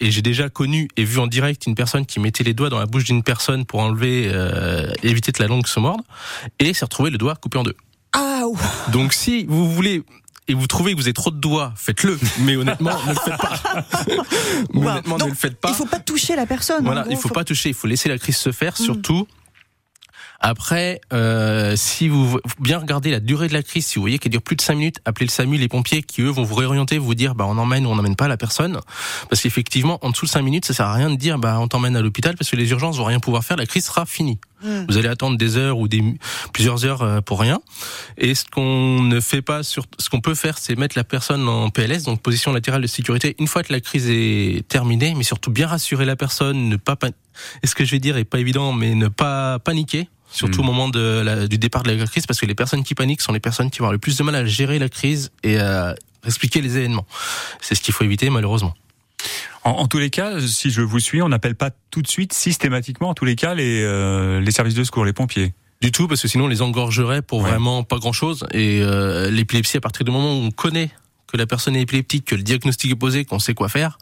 Et 0.00 0.10
j'ai 0.10 0.22
déjà 0.22 0.48
connu 0.48 0.88
et 0.96 1.04
vu 1.04 1.18
en 1.18 1.26
direct 1.26 1.66
une 1.66 1.74
personne 1.74 2.04
qui 2.04 2.20
mettait 2.20 2.44
les 2.44 2.54
doigts 2.54 2.68
dans 2.68 2.78
la 2.78 2.86
bouche 2.86 3.04
d'une 3.04 3.22
personne 3.22 3.64
pour 3.64 3.80
enlever, 3.80 4.30
euh, 4.32 4.92
éviter 5.02 5.32
que 5.32 5.42
la 5.42 5.48
langue 5.48 5.66
se 5.66 5.80
morde, 5.80 6.02
et 6.58 6.74
s'est 6.74 6.84
retrouvé 6.84 7.10
le 7.10 7.18
doigt 7.18 7.34
coupé 7.34 7.58
en 7.58 7.62
deux. 7.62 7.76
Ah, 8.18 8.42
Donc 8.92 9.12
si 9.12 9.44
vous 9.46 9.70
voulez 9.70 10.02
et 10.48 10.54
vous 10.54 10.66
trouvez 10.66 10.92
que 10.92 10.96
vous 10.96 11.02
avez 11.06 11.12
trop 11.12 11.30
de 11.30 11.36
doigts, 11.38 11.72
faites-le. 11.76 12.18
Mais 12.40 12.54
honnêtement, 12.56 12.92
ne 13.04 13.10
le 13.12 13.18
faites 13.18 13.36
pas. 13.36 13.84
mais 14.72 14.80
Wow. 14.80 14.88
honnêtement, 14.88 15.16
Donc, 15.18 15.26
ne 15.28 15.32
le 15.32 15.36
faites 15.36 15.60
pas. 15.60 15.68
Il 15.70 15.74
faut 15.74 15.86
pas 15.86 15.98
toucher 15.98 16.36
la 16.36 16.46
personne. 16.46 16.84
Voilà, 16.84 17.02
gros, 17.02 17.10
il 17.10 17.16
faut 17.16 17.28
pas 17.28 17.44
toucher, 17.44 17.70
il 17.70 17.74
faut 17.74 17.86
laisser 17.88 18.08
la 18.08 18.16
crise 18.18 18.36
se 18.36 18.52
faire, 18.52 18.72
Mm. 18.78 18.84
surtout. 18.84 19.26
Après, 20.40 21.00
euh, 21.12 21.74
si 21.76 22.08
vous 22.08 22.38
bien 22.60 22.78
regardez 22.78 23.10
la 23.10 23.20
durée 23.20 23.48
de 23.48 23.52
la 23.52 23.62
crise, 23.62 23.86
si 23.86 23.96
vous 23.96 24.02
voyez 24.02 24.18
qu'elle 24.18 24.32
dure 24.32 24.42
plus 24.42 24.56
de 24.56 24.60
5 24.60 24.74
minutes, 24.74 24.96
appelez 25.04 25.26
le 25.26 25.30
SAMU, 25.30 25.56
les 25.56 25.68
pompiers, 25.68 26.02
qui 26.02 26.22
eux 26.22 26.28
vont 26.28 26.44
vous 26.44 26.54
réorienter, 26.54 26.98
vous 26.98 27.14
dire 27.14 27.34
bah 27.34 27.46
on 27.48 27.56
emmène 27.58 27.86
ou 27.86 27.90
on 27.90 27.96
n'emmène 27.96 28.16
pas 28.16 28.28
la 28.28 28.36
personne, 28.36 28.80
parce 29.28 29.42
qu'effectivement 29.42 29.98
en 30.02 30.10
dessous 30.10 30.26
de 30.26 30.30
5 30.30 30.42
minutes, 30.42 30.64
ça 30.66 30.74
sert 30.74 30.86
à 30.86 30.94
rien 30.94 31.10
de 31.10 31.16
dire 31.16 31.38
bah 31.38 31.58
on 31.60 31.68
t'emmène 31.68 31.96
à 31.96 32.02
l'hôpital 32.02 32.36
parce 32.36 32.50
que 32.50 32.56
les 32.56 32.70
urgences 32.70 32.98
vont 32.98 33.04
rien 33.04 33.20
pouvoir 33.20 33.44
faire, 33.44 33.56
la 33.56 33.66
crise 33.66 33.86
sera 33.86 34.06
finie. 34.06 34.38
Mm. 34.62 34.84
Vous 34.88 34.96
allez 34.96 35.08
attendre 35.08 35.36
des 35.36 35.56
heures 35.56 35.78
ou 35.78 35.88
des 35.88 36.02
plusieurs 36.52 36.84
heures 36.84 37.02
euh, 37.02 37.20
pour 37.20 37.40
rien. 37.40 37.60
Et 38.16 38.34
ce 38.34 38.44
qu'on 38.46 39.02
ne 39.02 39.20
fait 39.20 39.42
pas, 39.42 39.62
sur, 39.62 39.84
ce 39.98 40.08
qu'on 40.08 40.20
peut 40.20 40.34
faire, 40.34 40.58
c'est 40.58 40.76
mettre 40.76 40.96
la 40.96 41.04
personne 41.04 41.46
en 41.48 41.68
PLS, 41.70 42.04
donc 42.04 42.22
position 42.22 42.52
latérale 42.52 42.82
de 42.82 42.86
sécurité, 42.86 43.36
une 43.38 43.48
fois 43.48 43.62
que 43.62 43.72
la 43.72 43.80
crise 43.80 44.08
est 44.08 44.66
terminée, 44.68 45.14
mais 45.14 45.24
surtout 45.24 45.50
bien 45.50 45.66
rassurer 45.66 46.04
la 46.04 46.16
personne, 46.16 46.68
ne 46.68 46.76
pas 46.76 46.96
pan- 46.96 47.08
et 47.62 47.66
ce 47.66 47.74
que 47.74 47.84
je 47.84 47.90
vais 47.90 47.98
dire 47.98 48.16
est 48.16 48.24
pas 48.24 48.38
évident, 48.38 48.72
mais 48.72 48.94
ne 48.94 49.08
pas 49.08 49.58
paniquer. 49.58 50.08
Surtout 50.36 50.60
au 50.60 50.64
moment 50.64 50.88
de 50.88 51.22
la- 51.24 51.46
du 51.48 51.58
départ 51.58 51.82
de 51.82 51.90
la 51.92 52.06
crise, 52.06 52.26
parce 52.26 52.38
que 52.40 52.46
les 52.46 52.54
personnes 52.54 52.84
qui 52.84 52.94
paniquent 52.94 53.22
sont 53.22 53.32
les 53.32 53.40
personnes 53.40 53.70
qui 53.70 53.78
vont 53.78 53.84
avoir 53.86 53.92
le 53.92 53.98
plus 53.98 54.16
de 54.16 54.22
mal 54.22 54.34
à 54.34 54.44
gérer 54.44 54.78
la 54.78 54.88
crise 54.88 55.30
et 55.42 55.58
à 55.58 55.94
expliquer 56.26 56.60
les 56.60 56.76
événements. 56.76 57.06
C'est 57.60 57.74
ce 57.74 57.80
qu'il 57.80 57.94
faut 57.94 58.04
éviter, 58.04 58.28
malheureusement. 58.30 58.74
En, 59.64 59.70
en 59.70 59.86
tous 59.88 59.98
les 59.98 60.10
cas, 60.10 60.38
si 60.40 60.70
je 60.70 60.82
vous 60.82 61.00
suis, 61.00 61.22
on 61.22 61.28
n'appelle 61.28 61.54
pas 61.54 61.70
tout 61.90 62.02
de 62.02 62.06
suite, 62.08 62.32
systématiquement, 62.32 63.08
en 63.08 63.14
tous 63.14 63.24
les 63.24 63.34
cas, 63.36 63.54
les, 63.54 63.82
euh, 63.82 64.40
les 64.40 64.50
services 64.50 64.74
de 64.74 64.84
secours, 64.84 65.04
les 65.04 65.12
pompiers. 65.12 65.54
Du 65.80 65.90
tout, 65.92 66.06
parce 66.08 66.22
que 66.22 66.28
sinon 66.28 66.44
on 66.44 66.48
les 66.48 66.62
engorgerait 66.62 67.22
pour 67.22 67.42
Ouais. 67.42 67.50
vraiment 67.50 67.82
pas 67.84 67.98
grand 67.98 68.12
chose. 68.12 68.46
Et 68.52 68.80
euh, 68.82 69.30
l'épilepsie, 69.30 69.76
à 69.76 69.80
partir 69.80 70.04
du 70.04 70.10
moment 70.10 70.32
où 70.38 70.42
on 70.44 70.50
connaît 70.50 70.90
que 71.26 71.36
la 71.36 71.46
personne 71.46 71.76
est 71.76 71.82
épileptique, 71.82 72.26
que 72.26 72.34
le 72.34 72.42
diagnostic 72.42 72.92
est 72.92 72.96
posé, 72.96 73.24
qu'on 73.24 73.38
sait 73.38 73.54
quoi 73.54 73.68
faire, 73.68 73.98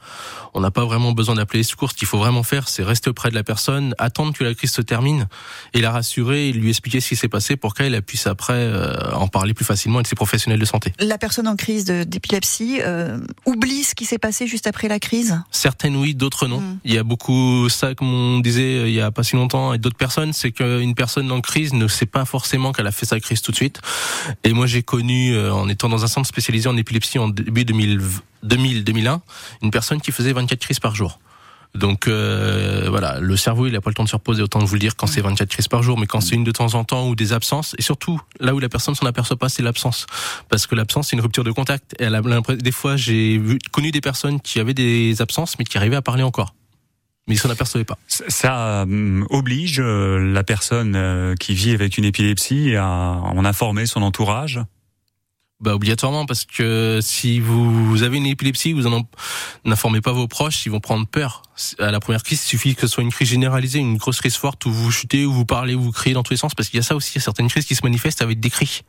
on 0.52 0.60
n'a 0.60 0.70
pas 0.70 0.84
vraiment 0.84 1.12
besoin 1.12 1.34
d'appeler 1.34 1.60
les 1.60 1.64
secours. 1.64 1.90
Ce 1.90 1.96
qu'il 1.96 2.06
faut 2.06 2.18
vraiment 2.18 2.42
faire, 2.42 2.68
c'est 2.68 2.82
rester 2.82 3.10
auprès 3.10 3.30
de 3.30 3.34
la 3.34 3.42
personne, 3.42 3.94
attendre 3.98 4.32
que 4.32 4.44
la 4.44 4.54
crise 4.54 4.72
se 4.72 4.82
termine 4.82 5.26
et 5.72 5.80
la 5.80 5.90
rassurer 5.90 6.48
et 6.48 6.52
lui 6.52 6.68
expliquer 6.68 7.00
ce 7.00 7.08
qui 7.08 7.16
s'est 7.16 7.28
passé 7.28 7.56
pour 7.56 7.74
qu'elle 7.74 8.00
puisse 8.02 8.26
après 8.26 8.54
euh, 8.54 8.94
en 9.12 9.28
parler 9.28 9.54
plus 9.54 9.64
facilement 9.64 9.98
avec 9.98 10.06
ses 10.06 10.16
professionnels 10.16 10.60
de 10.60 10.64
santé. 10.64 10.92
La 10.98 11.18
personne 11.18 11.48
en 11.48 11.56
crise 11.56 11.84
d'épilepsie 11.86 12.80
euh, 12.80 13.18
oublie 13.46 13.84
ce 13.84 13.94
qui 13.94 14.04
s'est 14.04 14.18
passé 14.18 14.46
juste 14.46 14.66
après 14.66 14.88
la 14.88 14.98
crise? 14.98 15.40
Certaines 15.50 15.96
oui, 15.96 16.14
d'autres 16.14 16.46
non. 16.46 16.60
Mm. 16.60 16.78
Il 16.84 16.94
y 16.94 16.98
a 16.98 17.02
beaucoup 17.02 17.68
ça, 17.68 17.94
comme 17.94 18.12
on 18.12 18.40
disait 18.40 18.78
euh, 18.78 18.88
il 18.88 18.94
y 18.94 19.00
a 19.00 19.10
pas 19.10 19.22
si 19.22 19.36
longtemps, 19.36 19.72
et 19.72 19.78
d'autres 19.78 19.96
personnes, 19.96 20.32
c'est 20.32 20.52
qu'une 20.52 20.94
personne 20.94 21.30
en 21.30 21.40
crise 21.40 21.72
ne 21.72 21.88
sait 21.88 22.06
pas 22.06 22.24
forcément 22.24 22.72
qu'elle 22.72 22.86
a 22.86 22.92
fait 22.92 23.06
sa 23.06 23.20
crise 23.20 23.42
tout 23.42 23.50
de 23.50 23.56
suite. 23.56 23.80
Et 24.44 24.52
moi, 24.52 24.66
j'ai 24.66 24.82
connu, 24.82 25.34
euh, 25.34 25.52
en 25.52 25.68
étant 25.68 25.88
dans 25.88 26.04
un 26.04 26.08
centre 26.08 26.28
spécialisé 26.28 26.68
en 26.68 26.76
épilepsie 26.76 27.13
en 27.18 27.28
début 27.28 27.64
2000, 27.64 28.00
2000-2001, 28.44 29.20
une 29.62 29.70
personne 29.70 30.00
qui 30.00 30.12
faisait 30.12 30.32
24 30.32 30.58
crises 30.60 30.80
par 30.80 30.94
jour. 30.94 31.18
Donc 31.74 32.06
euh, 32.06 32.86
voilà, 32.88 33.18
le 33.18 33.36
cerveau 33.36 33.66
il 33.66 33.74
a 33.74 33.80
pas 33.80 33.90
le 33.90 33.94
temps 33.94 34.04
de 34.04 34.08
se 34.08 34.14
reposer 34.14 34.42
autant 34.42 34.60
vous 34.60 34.74
le 34.74 34.78
dire 34.78 34.94
quand 34.94 35.08
c'est 35.08 35.20
24 35.20 35.48
crises 35.48 35.66
par 35.66 35.82
jour, 35.82 35.98
mais 35.98 36.06
quand 36.06 36.20
c'est 36.20 36.36
une 36.36 36.44
de 36.44 36.52
temps 36.52 36.74
en 36.74 36.84
temps 36.84 37.08
ou 37.08 37.16
des 37.16 37.32
absences, 37.32 37.74
et 37.78 37.82
surtout 37.82 38.20
là 38.38 38.54
où 38.54 38.60
la 38.60 38.68
personne 38.68 38.94
s'en 38.94 39.06
aperçoit 39.06 39.36
pas, 39.36 39.48
c'est 39.48 39.62
l'absence, 39.62 40.06
parce 40.48 40.68
que 40.68 40.76
l'absence 40.76 41.08
c'est 41.08 41.16
une 41.16 41.22
rupture 41.22 41.42
de 41.42 41.50
contact. 41.50 42.00
Et 42.00 42.08
des 42.56 42.72
fois 42.72 42.96
j'ai 42.96 43.40
connu 43.72 43.90
des 43.90 44.00
personnes 44.00 44.40
qui 44.40 44.60
avaient 44.60 44.74
des 44.74 45.20
absences 45.20 45.58
mais 45.58 45.64
qui 45.64 45.76
arrivaient 45.76 45.96
à 45.96 46.02
parler 46.02 46.22
encore, 46.22 46.54
mais 47.26 47.34
ils 47.34 47.38
s'en 47.38 47.50
apercevaient 47.50 47.84
pas. 47.84 47.98
Ça, 48.06 48.82
hum, 48.82 49.26
oblige 49.30 49.80
euh, 49.80 50.32
la 50.32 50.44
personne 50.44 50.94
euh, 50.94 51.34
qui 51.34 51.54
vit 51.54 51.72
avec 51.72 51.98
une 51.98 52.04
épilepsie 52.04 52.76
à 52.76 52.86
en 52.86 53.44
informer 53.44 53.86
son 53.86 54.02
entourage. 54.02 54.60
Bah 55.64 55.74
obligatoirement 55.74 56.26
parce 56.26 56.44
que 56.44 56.98
si 57.00 57.40
vous 57.40 58.02
avez 58.02 58.18
une 58.18 58.26
épilepsie, 58.26 58.74
vous 58.74 58.86
en 58.86 59.02
n'informez 59.64 60.02
pas 60.02 60.12
vos 60.12 60.28
proches, 60.28 60.66
ils 60.66 60.68
vont 60.68 60.78
prendre 60.78 61.06
peur. 61.06 61.40
À 61.78 61.90
la 61.90 62.00
première 62.00 62.22
crise, 62.22 62.42
il 62.42 62.46
suffit 62.46 62.74
que 62.74 62.82
ce 62.82 62.86
soit 62.88 63.02
une 63.02 63.10
crise 63.12 63.28
généralisée, 63.28 63.78
une 63.78 63.96
grosse 63.96 64.18
crise 64.20 64.34
forte 64.36 64.66
où 64.66 64.70
vous 64.70 64.90
chutez, 64.90 65.24
où 65.24 65.32
vous 65.32 65.46
parlez, 65.46 65.74
où 65.74 65.80
vous 65.80 65.92
criez 65.92 66.12
dans 66.12 66.22
tous 66.22 66.32
les 66.34 66.36
sens, 66.36 66.54
parce 66.54 66.68
qu'il 66.68 66.76
y 66.76 66.80
a 66.80 66.82
ça 66.82 66.94
aussi, 66.94 67.12
il 67.12 67.14
y 67.14 67.18
a 67.18 67.22
certaines 67.22 67.48
crises 67.48 67.64
qui 67.64 67.74
se 67.76 67.80
manifestent 67.82 68.20
avec 68.20 68.40
des 68.40 68.50
cris. 68.50 68.82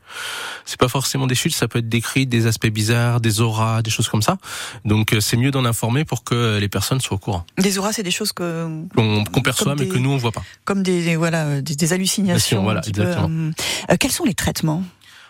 C'est 0.66 0.78
pas 0.80 0.90
forcément 0.90 1.28
des 1.28 1.36
chutes, 1.36 1.56
ça 1.56 1.70
peut 1.70 1.80
être 1.80 1.88
des 1.88 2.02
cris, 2.02 2.28
des 2.28 2.46
aspects 2.46 2.68
bizarres, 2.68 3.22
des 3.22 3.40
auras, 3.40 3.82
des 3.82 3.90
choses 3.92 4.10
comme 4.10 4.22
ça. 4.22 4.36
Donc 4.84 5.14
euh, 5.14 5.22
c'est 5.22 5.38
mieux 5.38 5.52
d'en 5.52 5.64
informer 5.64 6.04
pour 6.04 6.26
que 6.26 6.58
les 6.60 6.68
personnes 6.68 7.00
soient 7.00 7.16
au 7.16 7.20
courant. 7.20 7.46
Des 7.58 7.78
auras, 7.78 7.94
c'est 7.94 8.04
des 8.04 8.12
choses 8.12 8.34
que, 8.34 8.68
Qu'on 8.96 9.42
perçoit 9.42 9.76
mais 9.76 9.88
que 9.88 9.98
nous 9.98 10.10
on 10.12 10.18
voit 10.18 10.34
pas. 10.34 10.44
comme 10.66 10.84
des, 10.84 11.16
voilà, 11.16 11.62
des, 11.62 11.78
des 11.78 11.94
hallucinations. 11.94 12.64
Voilà, 12.64 12.82
peu, 12.82 12.90
exactement. 12.90 13.30
euh, 13.30 13.52
euh, 13.92 13.96
quels 13.98 14.12
sont 14.12 14.26
les 14.26 14.34
traitements? 14.34 14.84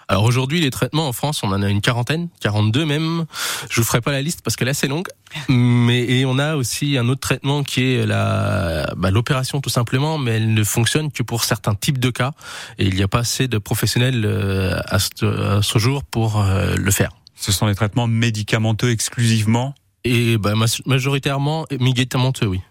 Alors 0.08 0.24
aujourd'hui, 0.24 0.62
les 0.62 0.70
traitements 0.70 1.08
en 1.08 1.14
France, 1.14 1.42
on 1.44 1.52
en 1.52 1.62
a 1.62 1.70
une 1.70 1.82
quarantaine, 1.82 2.30
42 2.42 2.86
même. 2.86 3.26
Je 3.70 3.82
vous 3.82 3.86
ferai 3.86 4.02
pas 4.02 4.12
la 4.12 4.22
liste 4.22 4.42
parce 4.44 4.56
qu'elle 4.56 4.68
est 4.68 4.72
assez 4.72 4.88
longue. 4.88 5.08
Mais 5.50 6.04
et 6.04 6.26
on 6.26 6.38
a 6.38 6.56
aussi 6.56 6.98
un 6.98 7.10
autre 7.10 7.22
traitement 7.22 7.64
qui 7.64 7.82
est 7.84 8.06
la 8.06 8.94
bah, 8.98 9.10
l'opération 9.10 9.62
tout 9.62 9.70
simplement, 9.70 10.18
mais 10.18 10.32
elle 10.32 10.54
ne 10.54 10.64
fonctionne 10.64 11.12
que 11.12 11.24
pour 11.24 11.44
certains 11.44 11.74
types 11.74 12.00
de 12.00 12.10
cas 12.12 12.32
et 12.78 12.86
il 12.86 12.96
n'y 12.96 13.04
a 13.04 13.08
pas 13.08 13.20
assez 13.20 13.48
de 13.48 13.58
professionnels 13.58 14.24
euh, 14.26 14.80
à 14.86 15.00
ce, 15.00 15.58
à 15.58 15.62
ce 15.62 15.80
jour 15.80 16.04
pour 16.04 16.40
euh, 16.40 16.76
le 16.76 16.92
faire. 16.92 17.12
Ce 17.36 17.52
sont 17.52 17.68
des 17.68 17.76
traitements 17.76 18.08
médicamenteux 18.08 18.92
exclusivement? 18.92 19.76
Et 20.04 20.38
bah, 20.38 20.54
majoritairement 20.86 21.66
médicamenteux, 21.80 22.46
oui. 22.46 22.62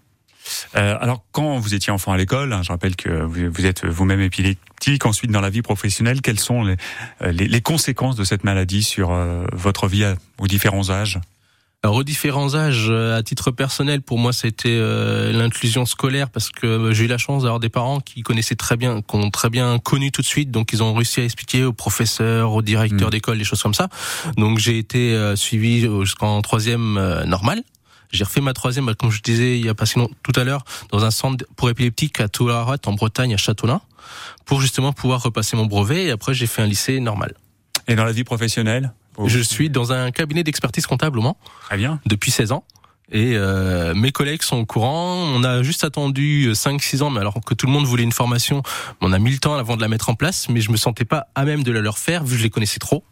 Euh, 0.77 0.97
alors, 1.01 1.23
quand 1.33 1.59
vous 1.59 1.75
étiez 1.75 1.93
enfant 1.93 2.13
à 2.13 2.17
l'école, 2.17 2.53
hein, 2.53 2.63
je 2.63 2.71
rappelle 2.73 2.97
que 2.97 3.09
vous, 3.23 3.51
vous 3.51 3.67
êtes 3.67 3.85
vous-même 3.85 4.21
épileptique, 4.21 5.07
ensuite 5.07 5.31
dans 5.31 5.41
la 5.41 5.51
vie 5.51 5.63
professionnelle, 5.63 6.21
quelles 6.21 6.41
sont 6.41 6.63
les, 6.65 6.77
euh, 7.23 7.33
les, 7.33 7.47
les 7.49 7.61
conséquences 7.61 8.17
de 8.17 8.25
cette 8.25 8.45
maladie 8.45 8.83
sur 8.83 9.11
euh, 9.13 9.45
votre 9.53 9.89
vie 9.89 10.05
à- 10.05 10.17
aux 10.39 10.47
différents 10.47 10.91
âges? 10.91 11.19
Alors 11.83 11.97
aux 11.97 12.03
différents 12.03 12.55
âges, 12.55 12.87
euh, 12.89 13.15
à 13.19 13.23
titre 13.23 13.51
personnel, 13.51 14.01
pour 14.01 14.19
moi, 14.19 14.33
c'était 14.33 14.71
euh, 14.71 15.33
l'inclusion 15.33 15.85
scolaire 15.85 16.31
parce 16.31 16.49
que 16.49 16.93
j'ai 16.95 17.05
eu 17.05 17.09
la 17.09 17.19
chance 17.19 17.43
d'avoir 17.43 17.61
des 17.61 17.69
parents 17.69 18.01
qui 18.01 18.23
connaissaient 18.23 18.55
très 18.55 18.79
bien, 18.79 19.03
qui 19.03 19.17
ont 19.17 19.31
très 19.31 19.51
bien 19.51 19.79
connu 19.79 20.11
tout 20.11 20.23
de 20.23 20.27
suite, 20.27 20.51
donc 20.51 20.73
ils 20.73 20.83
ont 20.83 20.95
réussi 20.95 21.21
à 21.21 21.25
expliquer 21.25 21.63
aux 21.65 21.75
professeurs, 21.75 22.53
aux 22.53 22.63
directeurs 22.63 23.09
Mm. 23.09 23.11
d'école, 23.11 23.37
des 23.39 23.45
choses 23.45 23.63
comme 23.63 23.75
ça. 23.75 23.89
Donc 24.39 24.59
j'ai 24.59 24.79
été 24.79 25.13
euh, 25.13 25.37
suivi 25.37 25.83
jusqu'en 26.01 26.41
troisième 26.41 26.97
euh, 26.97 27.25
normal. 27.27 27.63
J'ai 28.14 28.25
refait 28.25 28.40
ma 28.40 28.52
troisième, 28.52 28.87
bah, 28.87 28.94
comme 28.94 29.11
je 29.11 29.21
disais 29.23 29.59
il 29.59 29.64
y 29.64 29.68
a 29.68 29.75
pas 29.75 29.87
si 29.87 29.99
longtemps, 29.99 30.14
tout 30.23 30.38
à 30.38 30.44
l'heure, 30.44 30.64
dans 30.90 31.04
un 31.04 31.11
centre 31.11 31.44
pour 31.56 31.68
épileptiques 31.68 32.21
à 32.21 32.28
Toularat, 32.28 32.76
en 32.87 32.92
Bretagne, 32.92 33.35
à 33.35 33.37
Châteaulin, 33.37 33.80
pour 34.44 34.61
justement 34.61 34.92
pouvoir 34.92 35.23
repasser 35.23 35.56
mon 35.56 35.66
brevet. 35.66 36.04
Et 36.04 36.11
après, 36.12 36.33
j'ai 36.33 36.47
fait 36.47 36.62
un 36.62 36.66
lycée 36.66 37.00
normal. 37.00 37.35
Et 37.88 37.97
dans 37.97 38.04
la 38.04 38.12
vie 38.12 38.25
professionnelle 38.25 38.92
Je 39.26 39.40
suis 39.40 39.68
dans 39.68 39.92
un 39.92 40.11
cabinet 40.12 40.44
d'expertise 40.44 40.87
comptable 40.87 41.18
au 41.18 41.23
Mans 41.23 41.37
Très 41.62 41.76
bien. 41.76 42.00
depuis 42.06 42.30
16 42.30 42.52
ans. 42.52 42.64
Et 43.12 43.37
euh, 43.37 43.94
mes 43.94 44.12
collègues 44.12 44.42
sont 44.42 44.56
au 44.59 44.64
courant. 44.64 45.16
On 45.35 45.44
a 45.44 45.62
juste 45.62 45.85
attendu 45.85 46.52
5-6 46.52 47.02
ans, 47.02 47.11
mais 47.11 47.21
alors 47.21 47.35
que 47.44 47.52
tout 47.52 47.66
le 47.66 47.73
monde 47.73 47.85
voulait 47.85 48.02
une 48.02 48.12
formation, 48.12 48.62
on 49.00 49.12
a 49.12 49.18
mis 49.18 49.30
le 49.30 49.38
temps 49.38 49.56
avant 49.56 49.76
de 49.76 49.83
la 49.83 49.88
mettre 49.88 50.09
en 50.09 50.14
place, 50.14 50.49
mais 50.49 50.61
je 50.61 50.71
me 50.71 50.76
sentais 50.76 51.04
pas 51.04 51.26
à 51.35 51.44
même 51.44 51.62
de 51.62 51.73
la 51.73 51.80
leur 51.80 51.99
faire, 51.99 52.25
vu 52.25 52.33
que 52.33 52.38
je 52.38 52.42
les 52.44 52.50
connaissais 52.50 52.78
trop. 52.78 53.04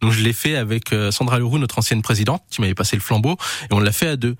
Donc 0.00 0.12
je 0.12 0.22
l'ai 0.22 0.32
fait 0.32 0.56
avec 0.56 0.92
euh, 0.92 1.10
Sandra 1.10 1.38
Leroux, 1.38 1.58
notre 1.58 1.78
ancienne 1.78 2.02
présidente, 2.02 2.42
qui 2.50 2.60
m'avait 2.60 2.74
passé 2.74 2.96
le 2.96 3.02
flambeau, 3.02 3.36
et 3.70 3.74
on 3.74 3.80
l'a 3.80 3.92
fait 3.92 4.08
à 4.08 4.16
deux. 4.16 4.36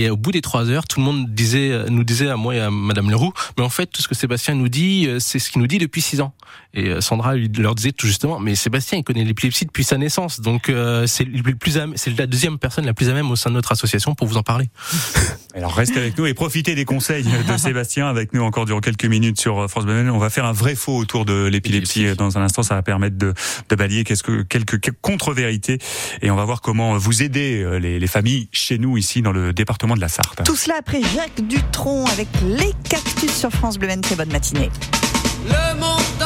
Et 0.00 0.10
au 0.10 0.16
bout 0.16 0.30
des 0.30 0.42
trois 0.42 0.70
heures, 0.70 0.86
tout 0.86 1.00
le 1.00 1.06
monde 1.06 1.34
disait, 1.34 1.72
euh, 1.72 1.86
nous 1.88 2.04
disait 2.04 2.28
à 2.28 2.36
moi 2.36 2.54
et 2.54 2.60
à 2.60 2.70
Madame 2.70 3.10
Leroux, 3.10 3.32
mais 3.56 3.64
en 3.64 3.68
fait, 3.68 3.86
tout 3.86 4.00
ce 4.00 4.06
que 4.06 4.14
Sébastien 4.14 4.54
nous 4.54 4.68
dit, 4.68 5.06
euh, 5.08 5.18
c'est 5.18 5.40
ce 5.40 5.50
qu'il 5.50 5.60
nous 5.60 5.66
dit 5.66 5.78
depuis 5.78 6.00
six 6.00 6.20
ans. 6.20 6.34
Et 6.72 6.84
euh, 6.86 7.00
Sandra 7.00 7.34
lui 7.34 7.48
leur 7.58 7.74
disait 7.74 7.90
tout 7.90 8.06
justement, 8.06 8.38
mais 8.38 8.54
Sébastien, 8.54 8.98
il 8.98 9.02
connaît 9.02 9.24
l'épilepsie 9.24 9.66
depuis 9.66 9.82
sa 9.82 9.98
naissance, 9.98 10.40
donc 10.40 10.68
euh, 10.68 11.04
c'est 11.08 11.24
le 11.24 11.42
plus, 11.56 11.78
à- 11.78 11.86
c'est 11.96 12.16
la 12.16 12.26
deuxième 12.28 12.58
personne 12.58 12.86
la 12.86 12.94
plus 12.94 13.08
à 13.08 13.12
même 13.12 13.28
au 13.30 13.34
sein 13.36 13.50
de 13.50 13.56
notre 13.56 13.72
association 13.72 14.14
pour 14.14 14.28
vous 14.28 14.36
en 14.36 14.44
parler. 14.44 14.68
Alors 15.54 15.74
restez 15.74 15.98
avec 15.98 16.16
nous 16.16 16.26
et 16.26 16.34
profitez 16.34 16.76
des 16.76 16.84
conseils 16.84 17.24
de 17.24 17.56
Sébastien 17.56 18.06
avec 18.06 18.32
nous 18.32 18.42
encore 18.42 18.66
durant 18.66 18.80
quelques 18.80 19.06
minutes 19.06 19.40
sur 19.40 19.68
France 19.68 19.84
Bleu. 19.84 20.08
On 20.12 20.18
va 20.18 20.30
faire 20.30 20.44
un 20.44 20.52
vrai 20.52 20.76
faux 20.76 20.96
autour 20.96 21.24
de 21.24 21.46
l'épilepsie 21.46 22.14
dans 22.16 22.38
un 22.38 22.42
instant. 22.42 22.62
Ça 22.62 22.76
va 22.76 22.82
permettre 22.82 23.18
de, 23.18 23.34
de 23.68 23.74
balayer 23.74 24.04
quelques 24.04 24.90
contre-vérités 25.00 25.78
et 26.22 26.30
on 26.30 26.36
va 26.36 26.44
voir 26.44 26.60
comment 26.60 26.96
vous 26.96 27.22
aider 27.24 27.66
les, 27.80 27.98
les 27.98 28.06
familles 28.06 28.48
chez 28.52 28.78
nous 28.78 28.96
ici 28.96 29.22
dans 29.22 29.32
le 29.32 29.52
département 29.52 29.87
de 29.96 30.00
la 30.00 30.08
Sarthe. 30.08 30.44
Tout 30.44 30.56
cela 30.56 30.76
après 30.78 31.02
Jacques 31.02 31.46
Dutronc 31.46 32.04
avec 32.06 32.28
les 32.42 32.72
cactus 32.88 33.32
sur 33.32 33.50
France 33.50 33.78
Bleu. 33.78 33.88
Très 34.02 34.16
bonne 34.16 34.30
matinée. 34.30 34.70
Le 35.48 35.78
monde 35.78 36.17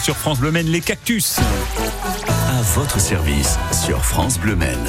sur 0.00 0.16
France 0.16 0.38
Bleu 0.38 0.50
Maine, 0.50 0.68
les 0.68 0.80
cactus. 0.80 1.38
À 2.58 2.62
votre 2.74 2.98
service 2.98 3.56
sur 3.84 4.04
France 4.04 4.40
Bleu 4.40 4.56
Maine. 4.56 4.84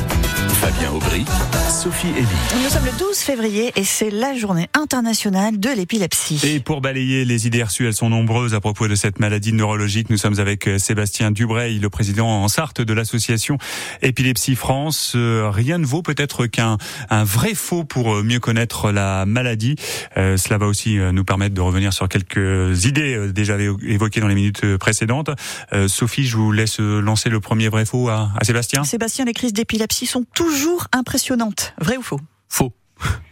Fabien 0.53 0.91
Aubry, 0.91 1.23
Sophie 1.69 2.07
Elie. 2.17 2.63
Nous 2.63 2.69
sommes 2.69 2.85
le 2.85 2.97
12 2.97 3.15
février 3.17 3.71
et 3.75 3.83
c'est 3.83 4.09
la 4.09 4.33
journée 4.35 4.67
internationale 4.73 5.59
de 5.59 5.69
l'épilepsie. 5.69 6.41
Et 6.43 6.59
pour 6.59 6.81
balayer 6.81 7.25
les 7.25 7.45
idées 7.45 7.61
reçues, 7.63 7.85
elles 7.85 7.93
sont 7.93 8.09
nombreuses 8.09 8.55
à 8.55 8.59
propos 8.59 8.87
de 8.87 8.95
cette 8.95 9.19
maladie 9.19 9.53
neurologique. 9.53 10.09
Nous 10.09 10.17
sommes 10.17 10.39
avec 10.39 10.67
euh, 10.67 10.79
Sébastien 10.79 11.29
Dubreil, 11.31 11.77
le 11.79 11.89
président 11.91 12.27
en 12.27 12.47
Sarthe 12.47 12.81
de 12.81 12.93
l'association 12.93 13.57
Épilepsie 14.01 14.55
France. 14.55 15.13
Euh, 15.15 15.49
Rien 15.53 15.77
ne 15.77 15.85
vaut 15.85 16.01
peut-être 16.01 16.47
qu'un 16.47 16.77
un 17.11 17.23
vrai 17.23 17.53
faux 17.53 17.83
pour 17.83 18.15
euh, 18.15 18.23
mieux 18.23 18.39
connaître 18.39 18.91
la 18.91 19.25
maladie. 19.27 19.75
Euh, 20.17 20.35
cela 20.37 20.57
va 20.57 20.65
aussi 20.65 20.97
nous 20.97 21.23
permettre 21.23 21.53
de 21.53 21.61
revenir 21.61 21.93
sur 21.93 22.09
quelques 22.09 22.85
idées 22.85 23.31
déjà 23.31 23.57
évo- 23.57 23.77
évoquées 23.87 24.19
dans 24.21 24.27
les 24.27 24.35
minutes 24.35 24.75
précédentes. 24.77 25.29
Euh, 25.71 25.87
Sophie, 25.87 26.25
je 26.25 26.35
vous 26.35 26.51
laisse 26.51 26.79
lancer 26.79 27.29
le 27.29 27.39
premier 27.39 27.58
vrai 27.67 27.85
faux 27.85 28.07
à, 28.09 28.31
à 28.39 28.43
Sébastien. 28.45 28.83
Sébastien, 28.83 29.25
les 29.25 29.33
crises 29.33 29.53
d'épilepsie 29.53 30.05
sont 30.05 30.23
toujours 30.33 30.87
impressionnantes. 30.93 31.73
Vrai 31.79 31.97
ou 31.97 32.01
faux? 32.01 32.21
Faux. 32.47 32.71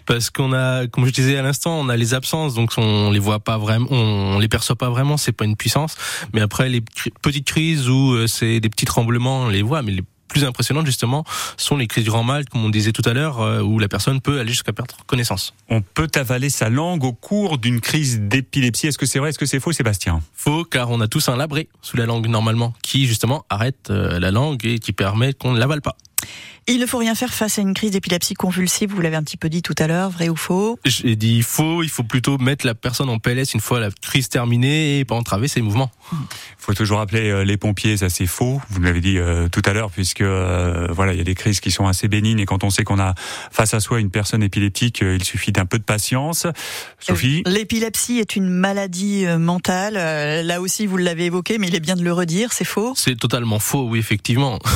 Parce 0.05 0.29
qu'on 0.29 0.53
a, 0.53 0.87
comme 0.87 1.05
je 1.05 1.11
disais 1.11 1.37
à 1.37 1.41
l'instant, 1.41 1.79
on 1.79 1.89
a 1.89 1.97
les 1.97 2.13
absences, 2.13 2.53
donc 2.53 2.71
on 2.77 3.11
les 3.11 3.19
voit 3.19 3.39
pas 3.39 3.57
vraiment, 3.57 3.87
on 3.91 4.39
les 4.39 4.47
perçoit 4.47 4.77
pas 4.77 4.89
vraiment, 4.89 5.17
c'est 5.17 5.33
pas 5.33 5.45
une 5.45 5.57
puissance. 5.57 5.95
Mais 6.33 6.41
après, 6.41 6.69
les 6.69 6.81
petites 7.21 7.45
crises 7.45 7.89
où 7.89 8.13
euh, 8.13 8.27
c'est 8.27 8.59
des 8.59 8.69
petits 8.69 8.85
tremblements, 8.85 9.41
on 9.41 9.49
les 9.49 9.61
voit, 9.61 9.81
mais 9.81 9.91
les 9.91 10.03
plus 10.27 10.43
impressionnantes 10.43 10.85
justement 10.85 11.23
sont 11.57 11.77
les 11.77 11.87
crises 11.87 12.03
du 12.03 12.09
grand 12.09 12.23
mal, 12.23 12.45
comme 12.49 12.63
on 12.63 12.69
disait 12.69 12.91
tout 12.91 13.01
à 13.05 13.13
l'heure, 13.13 13.41
euh, 13.41 13.61
où 13.61 13.79
la 13.79 13.87
personne 13.87 14.21
peut 14.21 14.39
aller 14.39 14.51
jusqu'à 14.51 14.73
perdre 14.73 14.95
connaissance. 15.05 15.53
On 15.69 15.81
peut 15.81 16.09
avaler 16.15 16.49
sa 16.49 16.69
langue 16.69 17.03
au 17.03 17.13
cours 17.13 17.57
d'une 17.57 17.81
crise 17.81 18.19
d'épilepsie. 18.21 18.87
Est-ce 18.87 18.97
que 18.97 19.05
c'est 19.05 19.19
vrai? 19.19 19.29
Est-ce 19.29 19.39
que 19.39 19.45
c'est 19.45 19.59
faux, 19.59 19.71
Sébastien? 19.71 20.21
Faux, 20.33 20.63
car 20.63 20.89
on 20.89 21.01
a 21.01 21.07
tous 21.07 21.29
un 21.29 21.35
labré 21.35 21.69
sous 21.81 21.97
la 21.97 22.05
langue 22.05 22.27
normalement, 22.27 22.73
qui 22.81 23.07
justement 23.07 23.45
arrête 23.49 23.89
euh, 23.89 24.19
la 24.19 24.31
langue 24.31 24.65
et 24.65 24.79
qui 24.79 24.93
permet 24.93 25.33
qu'on 25.33 25.53
ne 25.53 25.59
l'avale 25.59 25.81
pas. 25.81 25.95
Il 26.69 26.81
ne 26.81 26.85
faut 26.85 26.97
rien 26.97 27.15
faire 27.15 27.33
face 27.33 27.59
à 27.59 27.61
une 27.61 27.73
crise 27.73 27.91
d'épilepsie 27.91 28.33
convulsive, 28.33 28.91
vous 28.91 28.99
l'avez 28.99 29.15
un 29.15 29.23
petit 29.23 29.37
peu 29.37 29.47
dit 29.47 29.61
tout 29.61 29.73
à 29.77 29.87
l'heure, 29.87 30.09
vrai 30.09 30.27
ou 30.27 30.35
faux? 30.35 30.77
J'ai 30.83 31.15
dit 31.15 31.41
faux, 31.41 31.81
il 31.81 31.87
faut 31.87 32.03
plutôt 32.03 32.37
mettre 32.39 32.65
la 32.65 32.75
personne 32.75 33.07
en 33.07 33.19
PLS 33.19 33.53
une 33.53 33.61
fois 33.61 33.79
la 33.79 33.89
crise 33.89 34.27
terminée 34.27 34.99
et 34.99 35.05
pas 35.05 35.15
entraver 35.15 35.47
ses 35.47 35.61
mouvements. 35.61 35.89
Il 36.11 36.17
faut 36.57 36.73
toujours 36.73 36.99
appeler 36.99 37.29
euh, 37.29 37.45
les 37.45 37.55
pompiers, 37.55 37.95
ça 37.95 38.09
c'est 38.09 38.25
faux. 38.25 38.61
Vous 38.69 38.81
l'avez 38.81 38.99
dit 38.99 39.17
euh, 39.17 39.47
tout 39.47 39.61
à 39.63 39.71
l'heure, 39.71 39.91
puisque 39.91 40.19
euh, 40.19 40.89
voilà, 40.91 41.13
il 41.13 41.17
y 41.17 41.21
a 41.21 41.23
des 41.23 41.35
crises 41.35 41.61
qui 41.61 41.71
sont 41.71 41.87
assez 41.87 42.09
bénignes 42.09 42.39
et 42.39 42.45
quand 42.45 42.65
on 42.65 42.69
sait 42.69 42.83
qu'on 42.83 42.99
a 42.99 43.15
face 43.49 43.73
à 43.73 43.79
soi 43.79 44.01
une 44.01 44.11
personne 44.11 44.43
épileptique, 44.43 44.99
il 44.99 45.23
suffit 45.23 45.53
d'un 45.53 45.65
peu 45.65 45.79
de 45.79 45.85
patience. 45.85 46.47
Sophie, 46.99 47.43
L'épilepsie 47.45 48.19
est 48.19 48.35
une 48.35 48.49
maladie 48.49 49.25
mentale. 49.39 49.93
Là 50.45 50.59
aussi, 50.59 50.85
vous 50.85 50.97
l'avez 50.97 51.27
évoqué, 51.27 51.59
mais 51.59 51.69
il 51.69 51.75
est 51.75 51.79
bien 51.79 51.95
de 51.95 52.03
le 52.03 52.11
redire, 52.11 52.51
c'est 52.51 52.65
faux? 52.65 52.91
C'est 52.97 53.17
totalement 53.17 53.59
faux, 53.59 53.87
oui, 53.87 53.99
effectivement. 53.99 54.59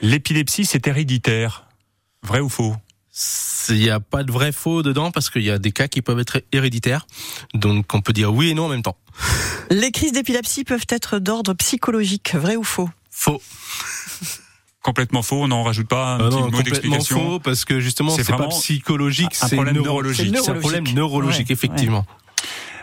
l'épilepsie 0.00 0.64
c'est 0.64 0.86
héréditaire. 0.86 1.64
Vrai 2.22 2.40
ou 2.40 2.48
faux? 2.48 2.74
Il 3.68 3.76
n'y 3.76 3.90
a 3.90 4.00
pas 4.00 4.22
de 4.22 4.30
vrai 4.32 4.52
faux 4.52 4.82
dedans 4.82 5.10
parce 5.10 5.28
qu'il 5.30 5.42
y 5.42 5.50
a 5.50 5.58
des 5.58 5.72
cas 5.72 5.88
qui 5.88 6.02
peuvent 6.02 6.18
être 6.20 6.42
héréditaires. 6.52 7.06
Donc 7.54 7.92
on 7.94 8.00
peut 8.00 8.12
dire 8.12 8.32
oui 8.32 8.50
et 8.50 8.54
non 8.54 8.66
en 8.66 8.68
même 8.68 8.82
temps. 8.82 8.96
Les 9.70 9.90
crises 9.90 10.12
d'épilepsie 10.12 10.64
peuvent 10.64 10.86
être 10.88 11.18
d'ordre 11.18 11.52
psychologique, 11.54 12.34
vrai 12.34 12.56
ou 12.56 12.64
faux? 12.64 12.88
Faux. 13.10 13.42
Complètement 14.82 15.22
faux, 15.22 15.42
on 15.42 15.48
n'en 15.48 15.64
rajoute 15.64 15.88
pas 15.88 16.14
un 16.14 16.20
Ah 16.20 16.28
petit 16.28 16.36
non, 16.36 16.44
mot 16.44 16.50
complètement 16.56 17.00
faux 17.00 17.40
parce 17.40 17.64
que 17.64 17.80
justement 17.80 18.10
C'est 18.16 18.24
pas 18.24 18.46
psychologique, 18.48 19.36
un 19.42 19.48
c'est 19.48 19.56
problème 19.56 19.74
neuro- 19.74 19.86
neurologique. 19.86 20.36
C'est 20.40 20.50
un 20.50 20.54
problème 20.54 20.88
neurologique. 20.94 21.48
Ouais, 21.48 21.52
effectivement. 21.54 22.06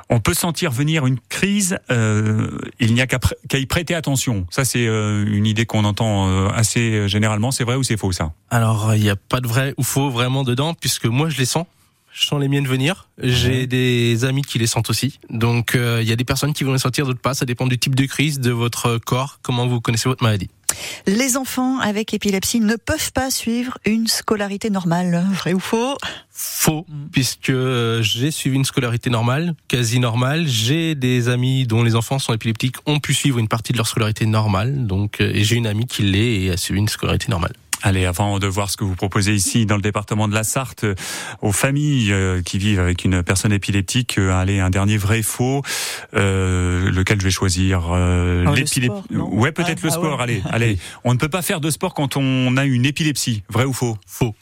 On 0.10 0.20
peut 0.20 0.36
sentir 0.36 0.72
venir 0.72 1.08
une 1.08 1.20
crise, 1.30 1.80
euh, 1.90 2.58
il 2.80 2.94
n'y 2.94 3.02
a 3.02 3.08
qu'à 3.08 3.18
pr- 3.18 3.34
y 3.60 3.66
prêter 3.66 3.96
attention. 3.96 4.46
Ça 4.52 4.64
c'est 4.64 4.86
euh, 4.86 5.26
une 5.28 5.48
idée 5.48 5.66
qu'on 5.66 5.84
entend 5.84 6.30
euh, 6.30 6.50
assez 6.50 7.08
généralement. 7.10 7.52
C'est 7.52 7.64
vrai 7.64 7.76
ou 7.76 7.84
c'est 7.84 7.98
faux 7.98 8.12
ça? 8.12 8.32
Alors 8.52 8.94
il 8.94 9.02
n'y 9.02 9.10
a 9.10 9.16
pas 9.16 9.42
de 9.42 9.48
vrai 9.48 9.74
ou 9.78 9.84
faux 9.84 10.10
vraiment 10.12 10.44
dedans 10.44 10.76
puisque 10.76 11.06
moi 11.06 11.30
je 11.30 11.38
les 11.38 11.46
sens. 11.46 11.66
Je 12.14 12.28
sens 12.28 12.40
les 12.40 12.48
miennes 12.48 12.68
venir. 12.68 13.10
J'ai 13.22 13.68
des 13.68 14.24
amis 14.24 14.44
qui 14.44 14.58
les 14.58 14.68
sentent 14.68 14.90
aussi. 14.90 15.20
Donc 15.30 15.76
euh, 15.76 16.00
il 16.02 16.08
y 16.08 16.14
a 16.14 16.16
des 16.16 16.24
personnes 16.24 16.54
qui 16.54 16.64
vont 16.64 16.72
les 16.72 16.80
sentir, 16.80 17.06
d'autres 17.06 17.20
pas. 17.20 17.34
Ça 17.34 17.46
dépend 17.46 17.68
du 17.68 17.78
type 17.78 17.94
de 17.94 18.06
crise, 18.06 18.40
de 18.40 18.52
votre 18.52 18.98
corps, 19.00 19.40
comment 19.42 19.68
vous 19.68 19.82
connaissez 19.82 20.08
votre 20.08 20.24
maladie. 20.24 20.50
Les 21.08 21.38
enfants 21.38 21.80
avec 21.80 22.14
épilepsie 22.14 22.60
ne 22.60 22.76
peuvent 22.76 23.12
pas 23.12 23.32
suivre 23.32 23.78
une 23.86 24.08
scolarité 24.08 24.70
normale, 24.70 25.24
vrai 25.34 25.54
ou 25.54 25.60
faux? 25.60 25.98
Faux, 26.32 26.86
puisque 27.12 27.54
j'ai 28.02 28.32
suivi 28.32 28.58
une 28.58 28.66
scolarité 28.66 29.10
normale, 29.10 29.56
quasi 29.68 30.00
normale. 30.00 30.48
J'ai 30.48 30.96
des 30.96 31.30
amis 31.30 31.66
dont 31.66 31.84
les 31.84 31.96
enfants 31.96 32.20
sont 32.20 32.34
épileptiques, 32.34 32.76
ont 32.86 33.00
pu 33.00 33.14
suivre 33.14 33.40
une 33.40 33.48
partie 33.48 33.72
de 33.72 33.78
leur 33.78 33.88
scolarité 33.88 34.26
normale. 34.26 34.86
Donc, 34.86 35.22
euh, 35.22 35.32
et 35.34 35.44
j'ai 35.44 35.56
une 35.56 35.68
amie 35.68 35.86
qui 35.86 36.04
l'est 36.04 36.42
et 36.42 36.52
a 36.52 36.58
suivi 36.58 36.80
une 36.80 36.90
scolarité 36.90 37.28
normale. 37.30 37.54
Allez, 37.88 38.06
avant 38.08 38.40
de 38.40 38.48
voir 38.48 38.72
ce 38.72 38.78
que 38.78 38.84
vous 38.84 38.96
proposez 38.96 39.36
ici 39.36 39.68
dans 39.68 39.76
le 39.76 39.82
département 39.84 40.28
de 40.28 40.34
la 40.34 40.44
Sarthe, 40.44 40.86
euh, 40.86 40.96
aux 41.44 41.52
familles 41.52 42.12
euh, 42.12 42.42
qui 42.42 42.58
vivent 42.58 42.80
avec 42.80 43.06
une 43.06 43.22
personne 43.22 43.54
épileptique, 43.54 44.18
euh, 44.18 44.32
allez, 44.34 44.60
un 44.60 44.72
dernier 44.72 44.98
vrai 44.98 45.22
faux, 45.22 45.62
euh, 46.16 46.90
lequel 46.90 47.20
je 47.20 47.26
vais 47.26 47.30
choisir 47.32 47.90
euh, 47.92 48.44
le 48.44 48.52
l'épilep- 48.56 48.86
sport, 48.86 49.04
non? 49.12 49.30
Ouais, 49.36 49.52
peut-être 49.52 49.82
Ah, 49.84 49.86
le 49.86 49.90
ah 49.90 49.92
sport. 49.92 50.18
ouais. 50.18 50.24
Allez, 50.24 50.42
allez, 50.50 50.80
on 51.04 51.14
ne 51.14 51.20
peut 51.20 51.30
pas 51.30 51.44
faire 51.44 51.62
de 51.62 51.70
sport 51.70 51.94
quand 51.94 52.18
on 52.18 52.58
a 52.58 52.66
une 52.66 52.86
épilepsie. 52.88 53.44
Vrai 53.50 53.66
ou 53.66 53.74
faux? 53.74 54.00
Faux. 54.08 54.34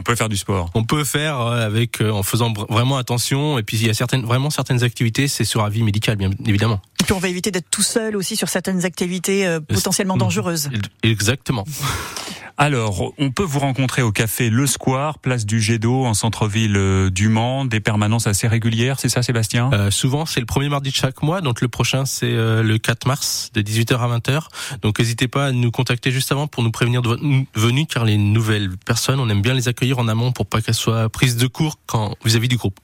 On 0.00 0.02
peut 0.02 0.16
faire 0.16 0.30
du 0.30 0.36
sport. 0.38 0.70
On 0.74 0.82
peut 0.82 1.04
faire 1.04 1.38
avec 1.40 2.00
euh, 2.00 2.10
en 2.10 2.22
faisant 2.22 2.52
vraiment 2.70 2.96
attention. 2.96 3.58
Et 3.58 3.62
puis 3.62 3.76
il 3.76 3.86
y 3.86 3.90
a 3.90 3.94
certaines, 3.94 4.22
vraiment 4.24 4.48
certaines 4.48 4.82
activités, 4.82 5.28
c'est 5.28 5.44
sur 5.44 5.62
avis 5.62 5.82
médical, 5.82 6.16
bien 6.16 6.30
évidemment. 6.46 6.80
Puis 7.10 7.16
on 7.16 7.18
va 7.18 7.26
éviter 7.26 7.50
d'être 7.50 7.68
tout 7.68 7.82
seul 7.82 8.14
aussi 8.14 8.36
sur 8.36 8.48
certaines 8.48 8.84
activités 8.84 9.44
euh, 9.44 9.58
potentiellement 9.58 10.16
dangereuses. 10.16 10.70
Exactement. 11.02 11.64
Alors, 12.56 13.14
on 13.18 13.32
peut 13.32 13.42
vous 13.42 13.58
rencontrer 13.58 14.02
au 14.02 14.12
café 14.12 14.48
Le 14.48 14.64
Square, 14.66 15.18
place 15.18 15.44
du 15.44 15.60
Jet 15.60 15.80
d'eau, 15.80 16.04
en 16.04 16.14
centre-ville 16.14 16.76
euh, 16.76 17.10
du 17.10 17.28
Mans, 17.28 17.64
des 17.64 17.80
permanences 17.80 18.28
assez 18.28 18.46
régulières, 18.46 19.00
c'est 19.00 19.08
ça 19.08 19.24
Sébastien? 19.24 19.70
Euh, 19.72 19.90
souvent, 19.90 20.24
c'est 20.24 20.38
le 20.38 20.46
premier 20.46 20.68
mardi 20.68 20.90
de 20.90 20.94
chaque 20.94 21.20
mois. 21.22 21.40
Donc 21.40 21.62
le 21.62 21.66
prochain, 21.66 22.04
c'est 22.04 22.30
euh, 22.30 22.62
le 22.62 22.78
4 22.78 23.08
mars, 23.08 23.50
de 23.54 23.60
18h 23.62 23.98
à 23.98 24.18
20h. 24.18 24.42
Donc 24.82 25.00
n'hésitez 25.00 25.26
pas 25.26 25.46
à 25.46 25.52
nous 25.52 25.72
contacter 25.72 26.12
juste 26.12 26.30
avant 26.30 26.46
pour 26.46 26.62
nous 26.62 26.70
prévenir 26.70 27.02
de 27.02 27.08
votre 27.08 27.24
venue, 27.54 27.86
car 27.86 28.04
les 28.04 28.18
nouvelles 28.18 28.76
personnes, 28.84 29.18
on 29.18 29.28
aime 29.30 29.42
bien 29.42 29.54
les 29.54 29.66
accueillir 29.66 29.98
en 29.98 30.06
amont 30.06 30.30
pour 30.30 30.46
pas 30.46 30.60
qu'elles 30.60 30.74
soient 30.74 31.08
prises 31.08 31.36
de 31.36 31.48
court 31.48 31.80
quand 31.86 32.14
vis-à-vis 32.24 32.48
du 32.48 32.56
groupe. 32.56 32.78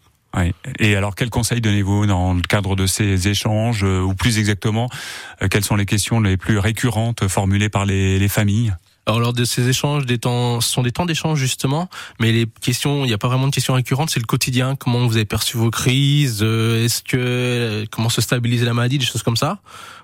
Et 0.78 0.96
alors, 0.96 1.14
quels 1.14 1.30
conseils 1.30 1.60
donnez-vous 1.60 2.06
dans 2.06 2.34
le 2.34 2.42
cadre 2.42 2.76
de 2.76 2.86
ces 2.86 3.28
échanges, 3.28 3.84
euh, 3.84 4.00
ou 4.00 4.14
plus 4.14 4.38
exactement, 4.38 4.88
euh, 5.42 5.48
quelles 5.48 5.64
sont 5.64 5.76
les 5.76 5.86
questions 5.86 6.20
les 6.20 6.36
plus 6.36 6.58
récurrentes 6.58 7.28
formulées 7.28 7.68
par 7.68 7.86
les, 7.86 8.18
les 8.18 8.28
familles? 8.28 8.74
Alors 9.08 9.20
lors 9.20 9.32
de 9.32 9.44
ces 9.44 9.68
échanges, 9.68 10.04
des 10.04 10.18
temps, 10.18 10.60
ce 10.60 10.68
sont 10.68 10.82
des 10.82 10.90
temps 10.90 11.06
d'échange 11.06 11.38
justement, 11.38 11.88
mais 12.18 12.32
les 12.32 12.46
questions, 12.60 13.04
il 13.04 13.06
n'y 13.06 13.14
a 13.14 13.18
pas 13.18 13.28
vraiment 13.28 13.46
de 13.46 13.54
questions 13.54 13.74
récurrentes, 13.74 14.10
c'est 14.10 14.18
le 14.18 14.26
quotidien, 14.26 14.74
comment 14.74 15.06
vous 15.06 15.14
avez 15.14 15.24
perçu 15.24 15.56
vos 15.56 15.70
crises, 15.70 16.40
euh, 16.42 16.84
est-ce 16.84 17.04
que 17.04 17.86
comment 17.92 18.08
se 18.08 18.20
stabiliser 18.20 18.66
la 18.66 18.74
maladie, 18.74 18.98
des 18.98 19.04
choses 19.04 19.22
comme 19.22 19.36
ça, 19.36 19.60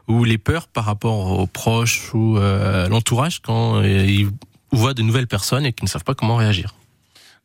ou 0.07 0.23
les 0.23 0.39
peurs 0.39 0.69
par 0.69 0.85
rapport 0.85 1.41
aux 1.41 1.49
proches 1.49 2.15
ou 2.15 2.37
à 2.37 2.89
l'entourage 2.89 3.41
quand 3.41 3.83
ils 3.83 4.29
voient 4.71 4.95
de 4.95 5.03
nouvelles 5.03 5.27
personnes 5.27 5.67
et 5.67 5.73
qui 5.73 5.85
ne 5.85 5.89
savent 5.89 6.05
pas 6.05 6.15
comment 6.15 6.37
réagir. 6.37 6.75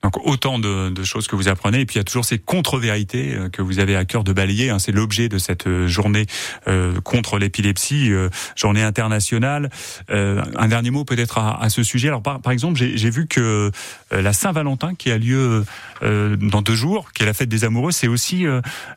Donc 0.04 0.26
autant 0.26 0.60
de, 0.60 0.90
de 0.90 1.04
choses 1.04 1.28
que 1.28 1.36
vous 1.36 1.48
apprenez, 1.48 1.82
et 1.82 1.86
puis 1.86 1.96
il 1.96 1.98
y 1.98 2.02
a 2.02 2.04
toujours 2.04 2.24
ces 2.24 2.38
contre-vérités 2.38 3.34
euh, 3.34 3.50
que 3.50 3.64
vous 3.64 3.80
avez 3.80 3.96
à 3.96 4.06
cœur 4.06 4.24
de 4.24 4.32
balayer. 4.32 4.70
hein. 4.70 4.78
C'est 4.78 4.92
l'objet 4.92 5.28
de 5.28 5.40
cette 5.40 5.66
euh, 5.66 5.88
journée 5.88 6.28
euh, 6.68 7.02
contre 7.02 7.40
l'épilepsie, 7.40 8.12
journée 8.56 8.84
internationale. 8.84 9.70
Un 10.10 10.68
dernier 10.68 10.92
mot 10.92 11.04
peut-être 11.04 11.40
à, 11.40 11.62
à 11.62 11.70
ce 11.70 11.82
sujet. 11.84 12.08
Alors 12.10 12.22
par, 12.22 12.52
exemple, 12.52 12.78
j'ai 12.78 13.10
vu 13.10 13.28
que 13.28 13.72
la 14.12 14.34
Saint-Valentin 14.34 14.96
qui 14.96 15.12
a 15.12 15.18
lieu 15.18 15.66
dans 16.02 16.62
deux 16.62 16.76
jours, 16.76 17.12
qui 17.14 17.24
est 17.24 17.26
la 17.26 17.34
fête 17.34 17.50
des 17.50 17.64
amoureux, 17.64 17.92
c'est 17.92 18.08
aussi 18.08 18.46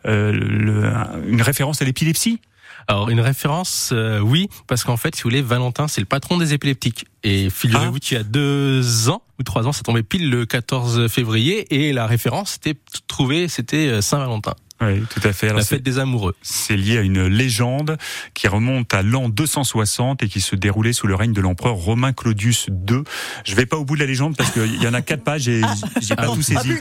le- 0.04 0.92
une 1.28 1.42
référence 1.42 1.82
à 1.82 1.84
l'épilepsie. 1.84 2.40
Alors 2.88 3.09
une 3.11 3.21
référence, 3.21 3.90
euh, 3.93 4.21
oui, 4.21 4.49
parce 4.66 4.85
qu'en 4.85 4.97
fait, 4.97 5.14
si 5.14 5.23
vous 5.23 5.31
voulez, 5.31 5.43
Valentin, 5.43 5.88
c'est 5.88 6.01
le 6.01 6.07
patron 6.07 6.37
des 6.38 6.55
épileptiques. 6.55 7.07
Et 7.23 7.51
figurez-vous 7.51 7.97
Ah. 7.97 8.01
qu'il 8.01 8.16
y 8.16 8.21
a 8.21 8.25
deux 8.25 9.09
ans 9.09 9.23
ou 9.38 9.43
trois 9.43 9.66
ans, 9.66 9.73
ça 9.73 9.83
tombait 9.83 10.03
pile 10.03 10.31
le 10.31 10.47
14 10.47 11.09
février, 11.09 11.66
et 11.88 11.93
la 11.93 12.07
référence 12.07 12.57
était 12.57 12.79
trouvée, 13.09 13.49
c'était 13.49 13.87
euh, 13.88 14.01
Saint-Valentin, 14.01 14.55
Oui, 14.83 15.03
tout 15.11 15.21
à 15.29 15.33
fait. 15.33 15.47
Alors, 15.49 15.59
la 15.59 15.64
fête 15.64 15.83
des 15.83 15.99
amoureux. 15.99 16.35
C'est 16.43 16.77
lié 16.77 16.99
à 16.99 17.03
une 17.03 17.27
légende 17.27 17.99
qui 18.35 18.49
remonte 18.49 18.93
à 18.95 19.03
l'an 19.03 19.29
260 19.29 20.23
et 20.23 20.29
qui 20.29 20.40
se 20.40 20.57
déroulait 20.57 20.93
sous 20.93 21.07
le 21.07 21.14
règne 21.14 21.33
de 21.33 21.40
l'empereur 21.40 21.75
Romain 21.75 22.12
Claudius 22.12 22.66
II. 22.69 23.03
Je 23.45 23.55
vais 23.55 23.66
pas 23.66 23.77
au 23.77 23.85
bout 23.85 23.95
de 23.97 24.01
la 24.01 24.07
légende 24.07 24.37
parce 24.37 24.51
qu'il 24.53 24.83
y 24.83 24.88
en 24.88 24.95
a 24.95 25.03
quatre 25.03 25.23
pages 25.25 25.49
et 25.49 25.61
j'ai 26.01 26.16
pas 26.16 26.27
Non, 26.27 26.35
tout 26.35 26.40
on 26.53 26.57
a 26.57 26.61
saisi. 26.62 26.75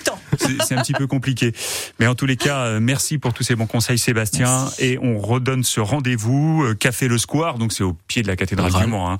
c'est 0.66 0.76
un 0.78 0.82
petit 0.82 0.94
peu 0.94 1.08
compliqué. 1.08 1.54
Mais 2.00 2.08
en 2.08 2.16
tous 2.16 2.26
les 2.26 2.38
cas, 2.38 2.60
euh, 2.60 2.80
merci 2.80 3.18
pour 3.18 3.34
tous 3.34 3.44
ces 3.44 3.56
bons 3.56 3.66
conseils, 3.68 3.98
Sébastien. 3.98 4.70
Et 4.80 4.98
on 5.02 5.20
redonne 5.20 5.64
ce 5.64 5.80
rendez-vous 5.82 6.64
euh, 6.64 6.74
Café 6.76 7.08
Le 7.08 7.18
Square, 7.18 7.58
donc 7.58 7.74
c'est 7.74 7.84
au 7.84 7.94
pied 8.08 8.22
de 8.22 8.28
la 8.28 8.36
cathédrale 8.36 8.72
du 8.72 8.88
Mans. 8.88 9.12
Hein. 9.12 9.18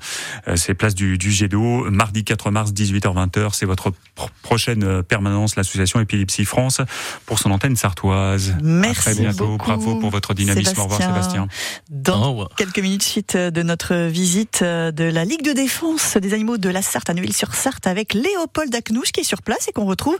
Euh, 0.48 0.56
C'est 0.56 0.74
place 0.74 0.94
du, 0.94 1.18
du 1.18 1.30
Jet 1.30 1.48
d'eau, 1.48 1.90
mardi 1.90 2.24
4 2.24 2.50
mars 2.50 2.72
18h-20h. 2.72 3.50
C'est 3.52 3.66
votre 3.66 3.92
pro- 4.14 4.30
prochaine 4.42 5.02
permanence, 5.02 5.56
l'association 5.56 6.00
Épilepsie 6.00 6.44
France, 6.44 6.80
pour 7.26 7.38
son 7.38 7.50
antenne 7.50 7.76
sartoise. 7.76 8.54
Merci 8.70 9.08
À 9.08 9.12
très 9.12 9.22
bientôt. 9.22 9.46
beaucoup, 9.46 9.66
Bravo 9.66 9.96
pour 9.96 10.10
votre 10.10 10.34
dynamisme. 10.34 10.78
Au 10.80 10.84
revoir, 10.84 11.00
Sébastien. 11.00 11.48
Dans 11.90 12.46
quelques 12.56 12.78
minutes 12.78 13.02
suite 13.02 13.36
de 13.36 13.62
notre 13.62 14.06
visite 14.06 14.60
euh, 14.62 14.90
de 14.92 15.04
la 15.04 15.24
Ligue 15.24 15.42
de 15.42 15.52
défense 15.52 16.16
des 16.16 16.34
animaux 16.34 16.56
de 16.58 16.68
la 16.68 16.82
Sarthe 16.82 17.10
à 17.10 17.14
Neuville-sur-Sarthe 17.14 17.86
avec 17.86 18.14
Léopold 18.14 18.74
Aknouche 18.74 19.12
qui 19.12 19.20
est 19.20 19.24
sur 19.24 19.42
place 19.42 19.68
et 19.68 19.72
qu'on 19.72 19.84
retrouve 19.86 20.16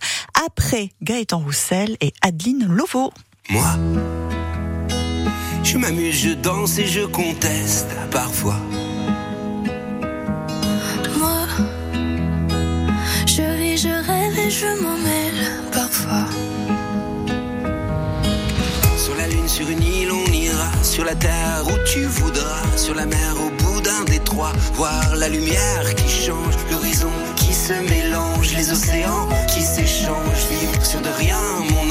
après 0.47 0.91
Gaëtan 1.03 1.39
Roussel 1.39 1.97
et 2.01 2.13
Adeline 2.23 2.67
Lovo. 2.69 3.13
Moi, 3.51 3.77
je 5.63 5.79
m'amuse, 5.79 6.15
je 6.15 6.31
danse 6.31 6.79
et 6.79 6.87
je 6.87 7.03
conteste 7.03 7.89
parfois. 8.11 8.57
Moi, 11.19 11.47
je 13.27 13.57
vis, 13.59 13.79
je 13.79 13.89
rêve 13.89 14.39
et 14.39 14.51
je 14.51 14.83
m'en 14.83 14.97
mêle 14.99 15.51
parfois. 15.73 16.27
La 21.11 21.17
terre 21.17 21.65
où 21.67 21.77
tu 21.85 22.05
voudras. 22.05 22.63
Sur 22.77 22.95
la 22.95 23.05
mer, 23.05 23.35
au 23.45 23.51
bout 23.63 23.81
d'un 23.81 24.05
détroit. 24.05 24.53
Voir 24.75 25.17
la 25.17 25.29
lumière 25.29 25.95
qui 25.97 26.09
change. 26.09 26.55
L'horizon 26.71 27.11
qui 27.35 27.53
se 27.53 27.73
mélange. 27.73 28.55
Les 28.55 28.71
océans 28.71 29.29
qui 29.49 29.63
s'échangent. 29.63 30.47
Vivre 30.51 30.85
sur 30.85 31.01
de 31.01 31.13
rien, 31.19 31.41
mon. 31.71 31.90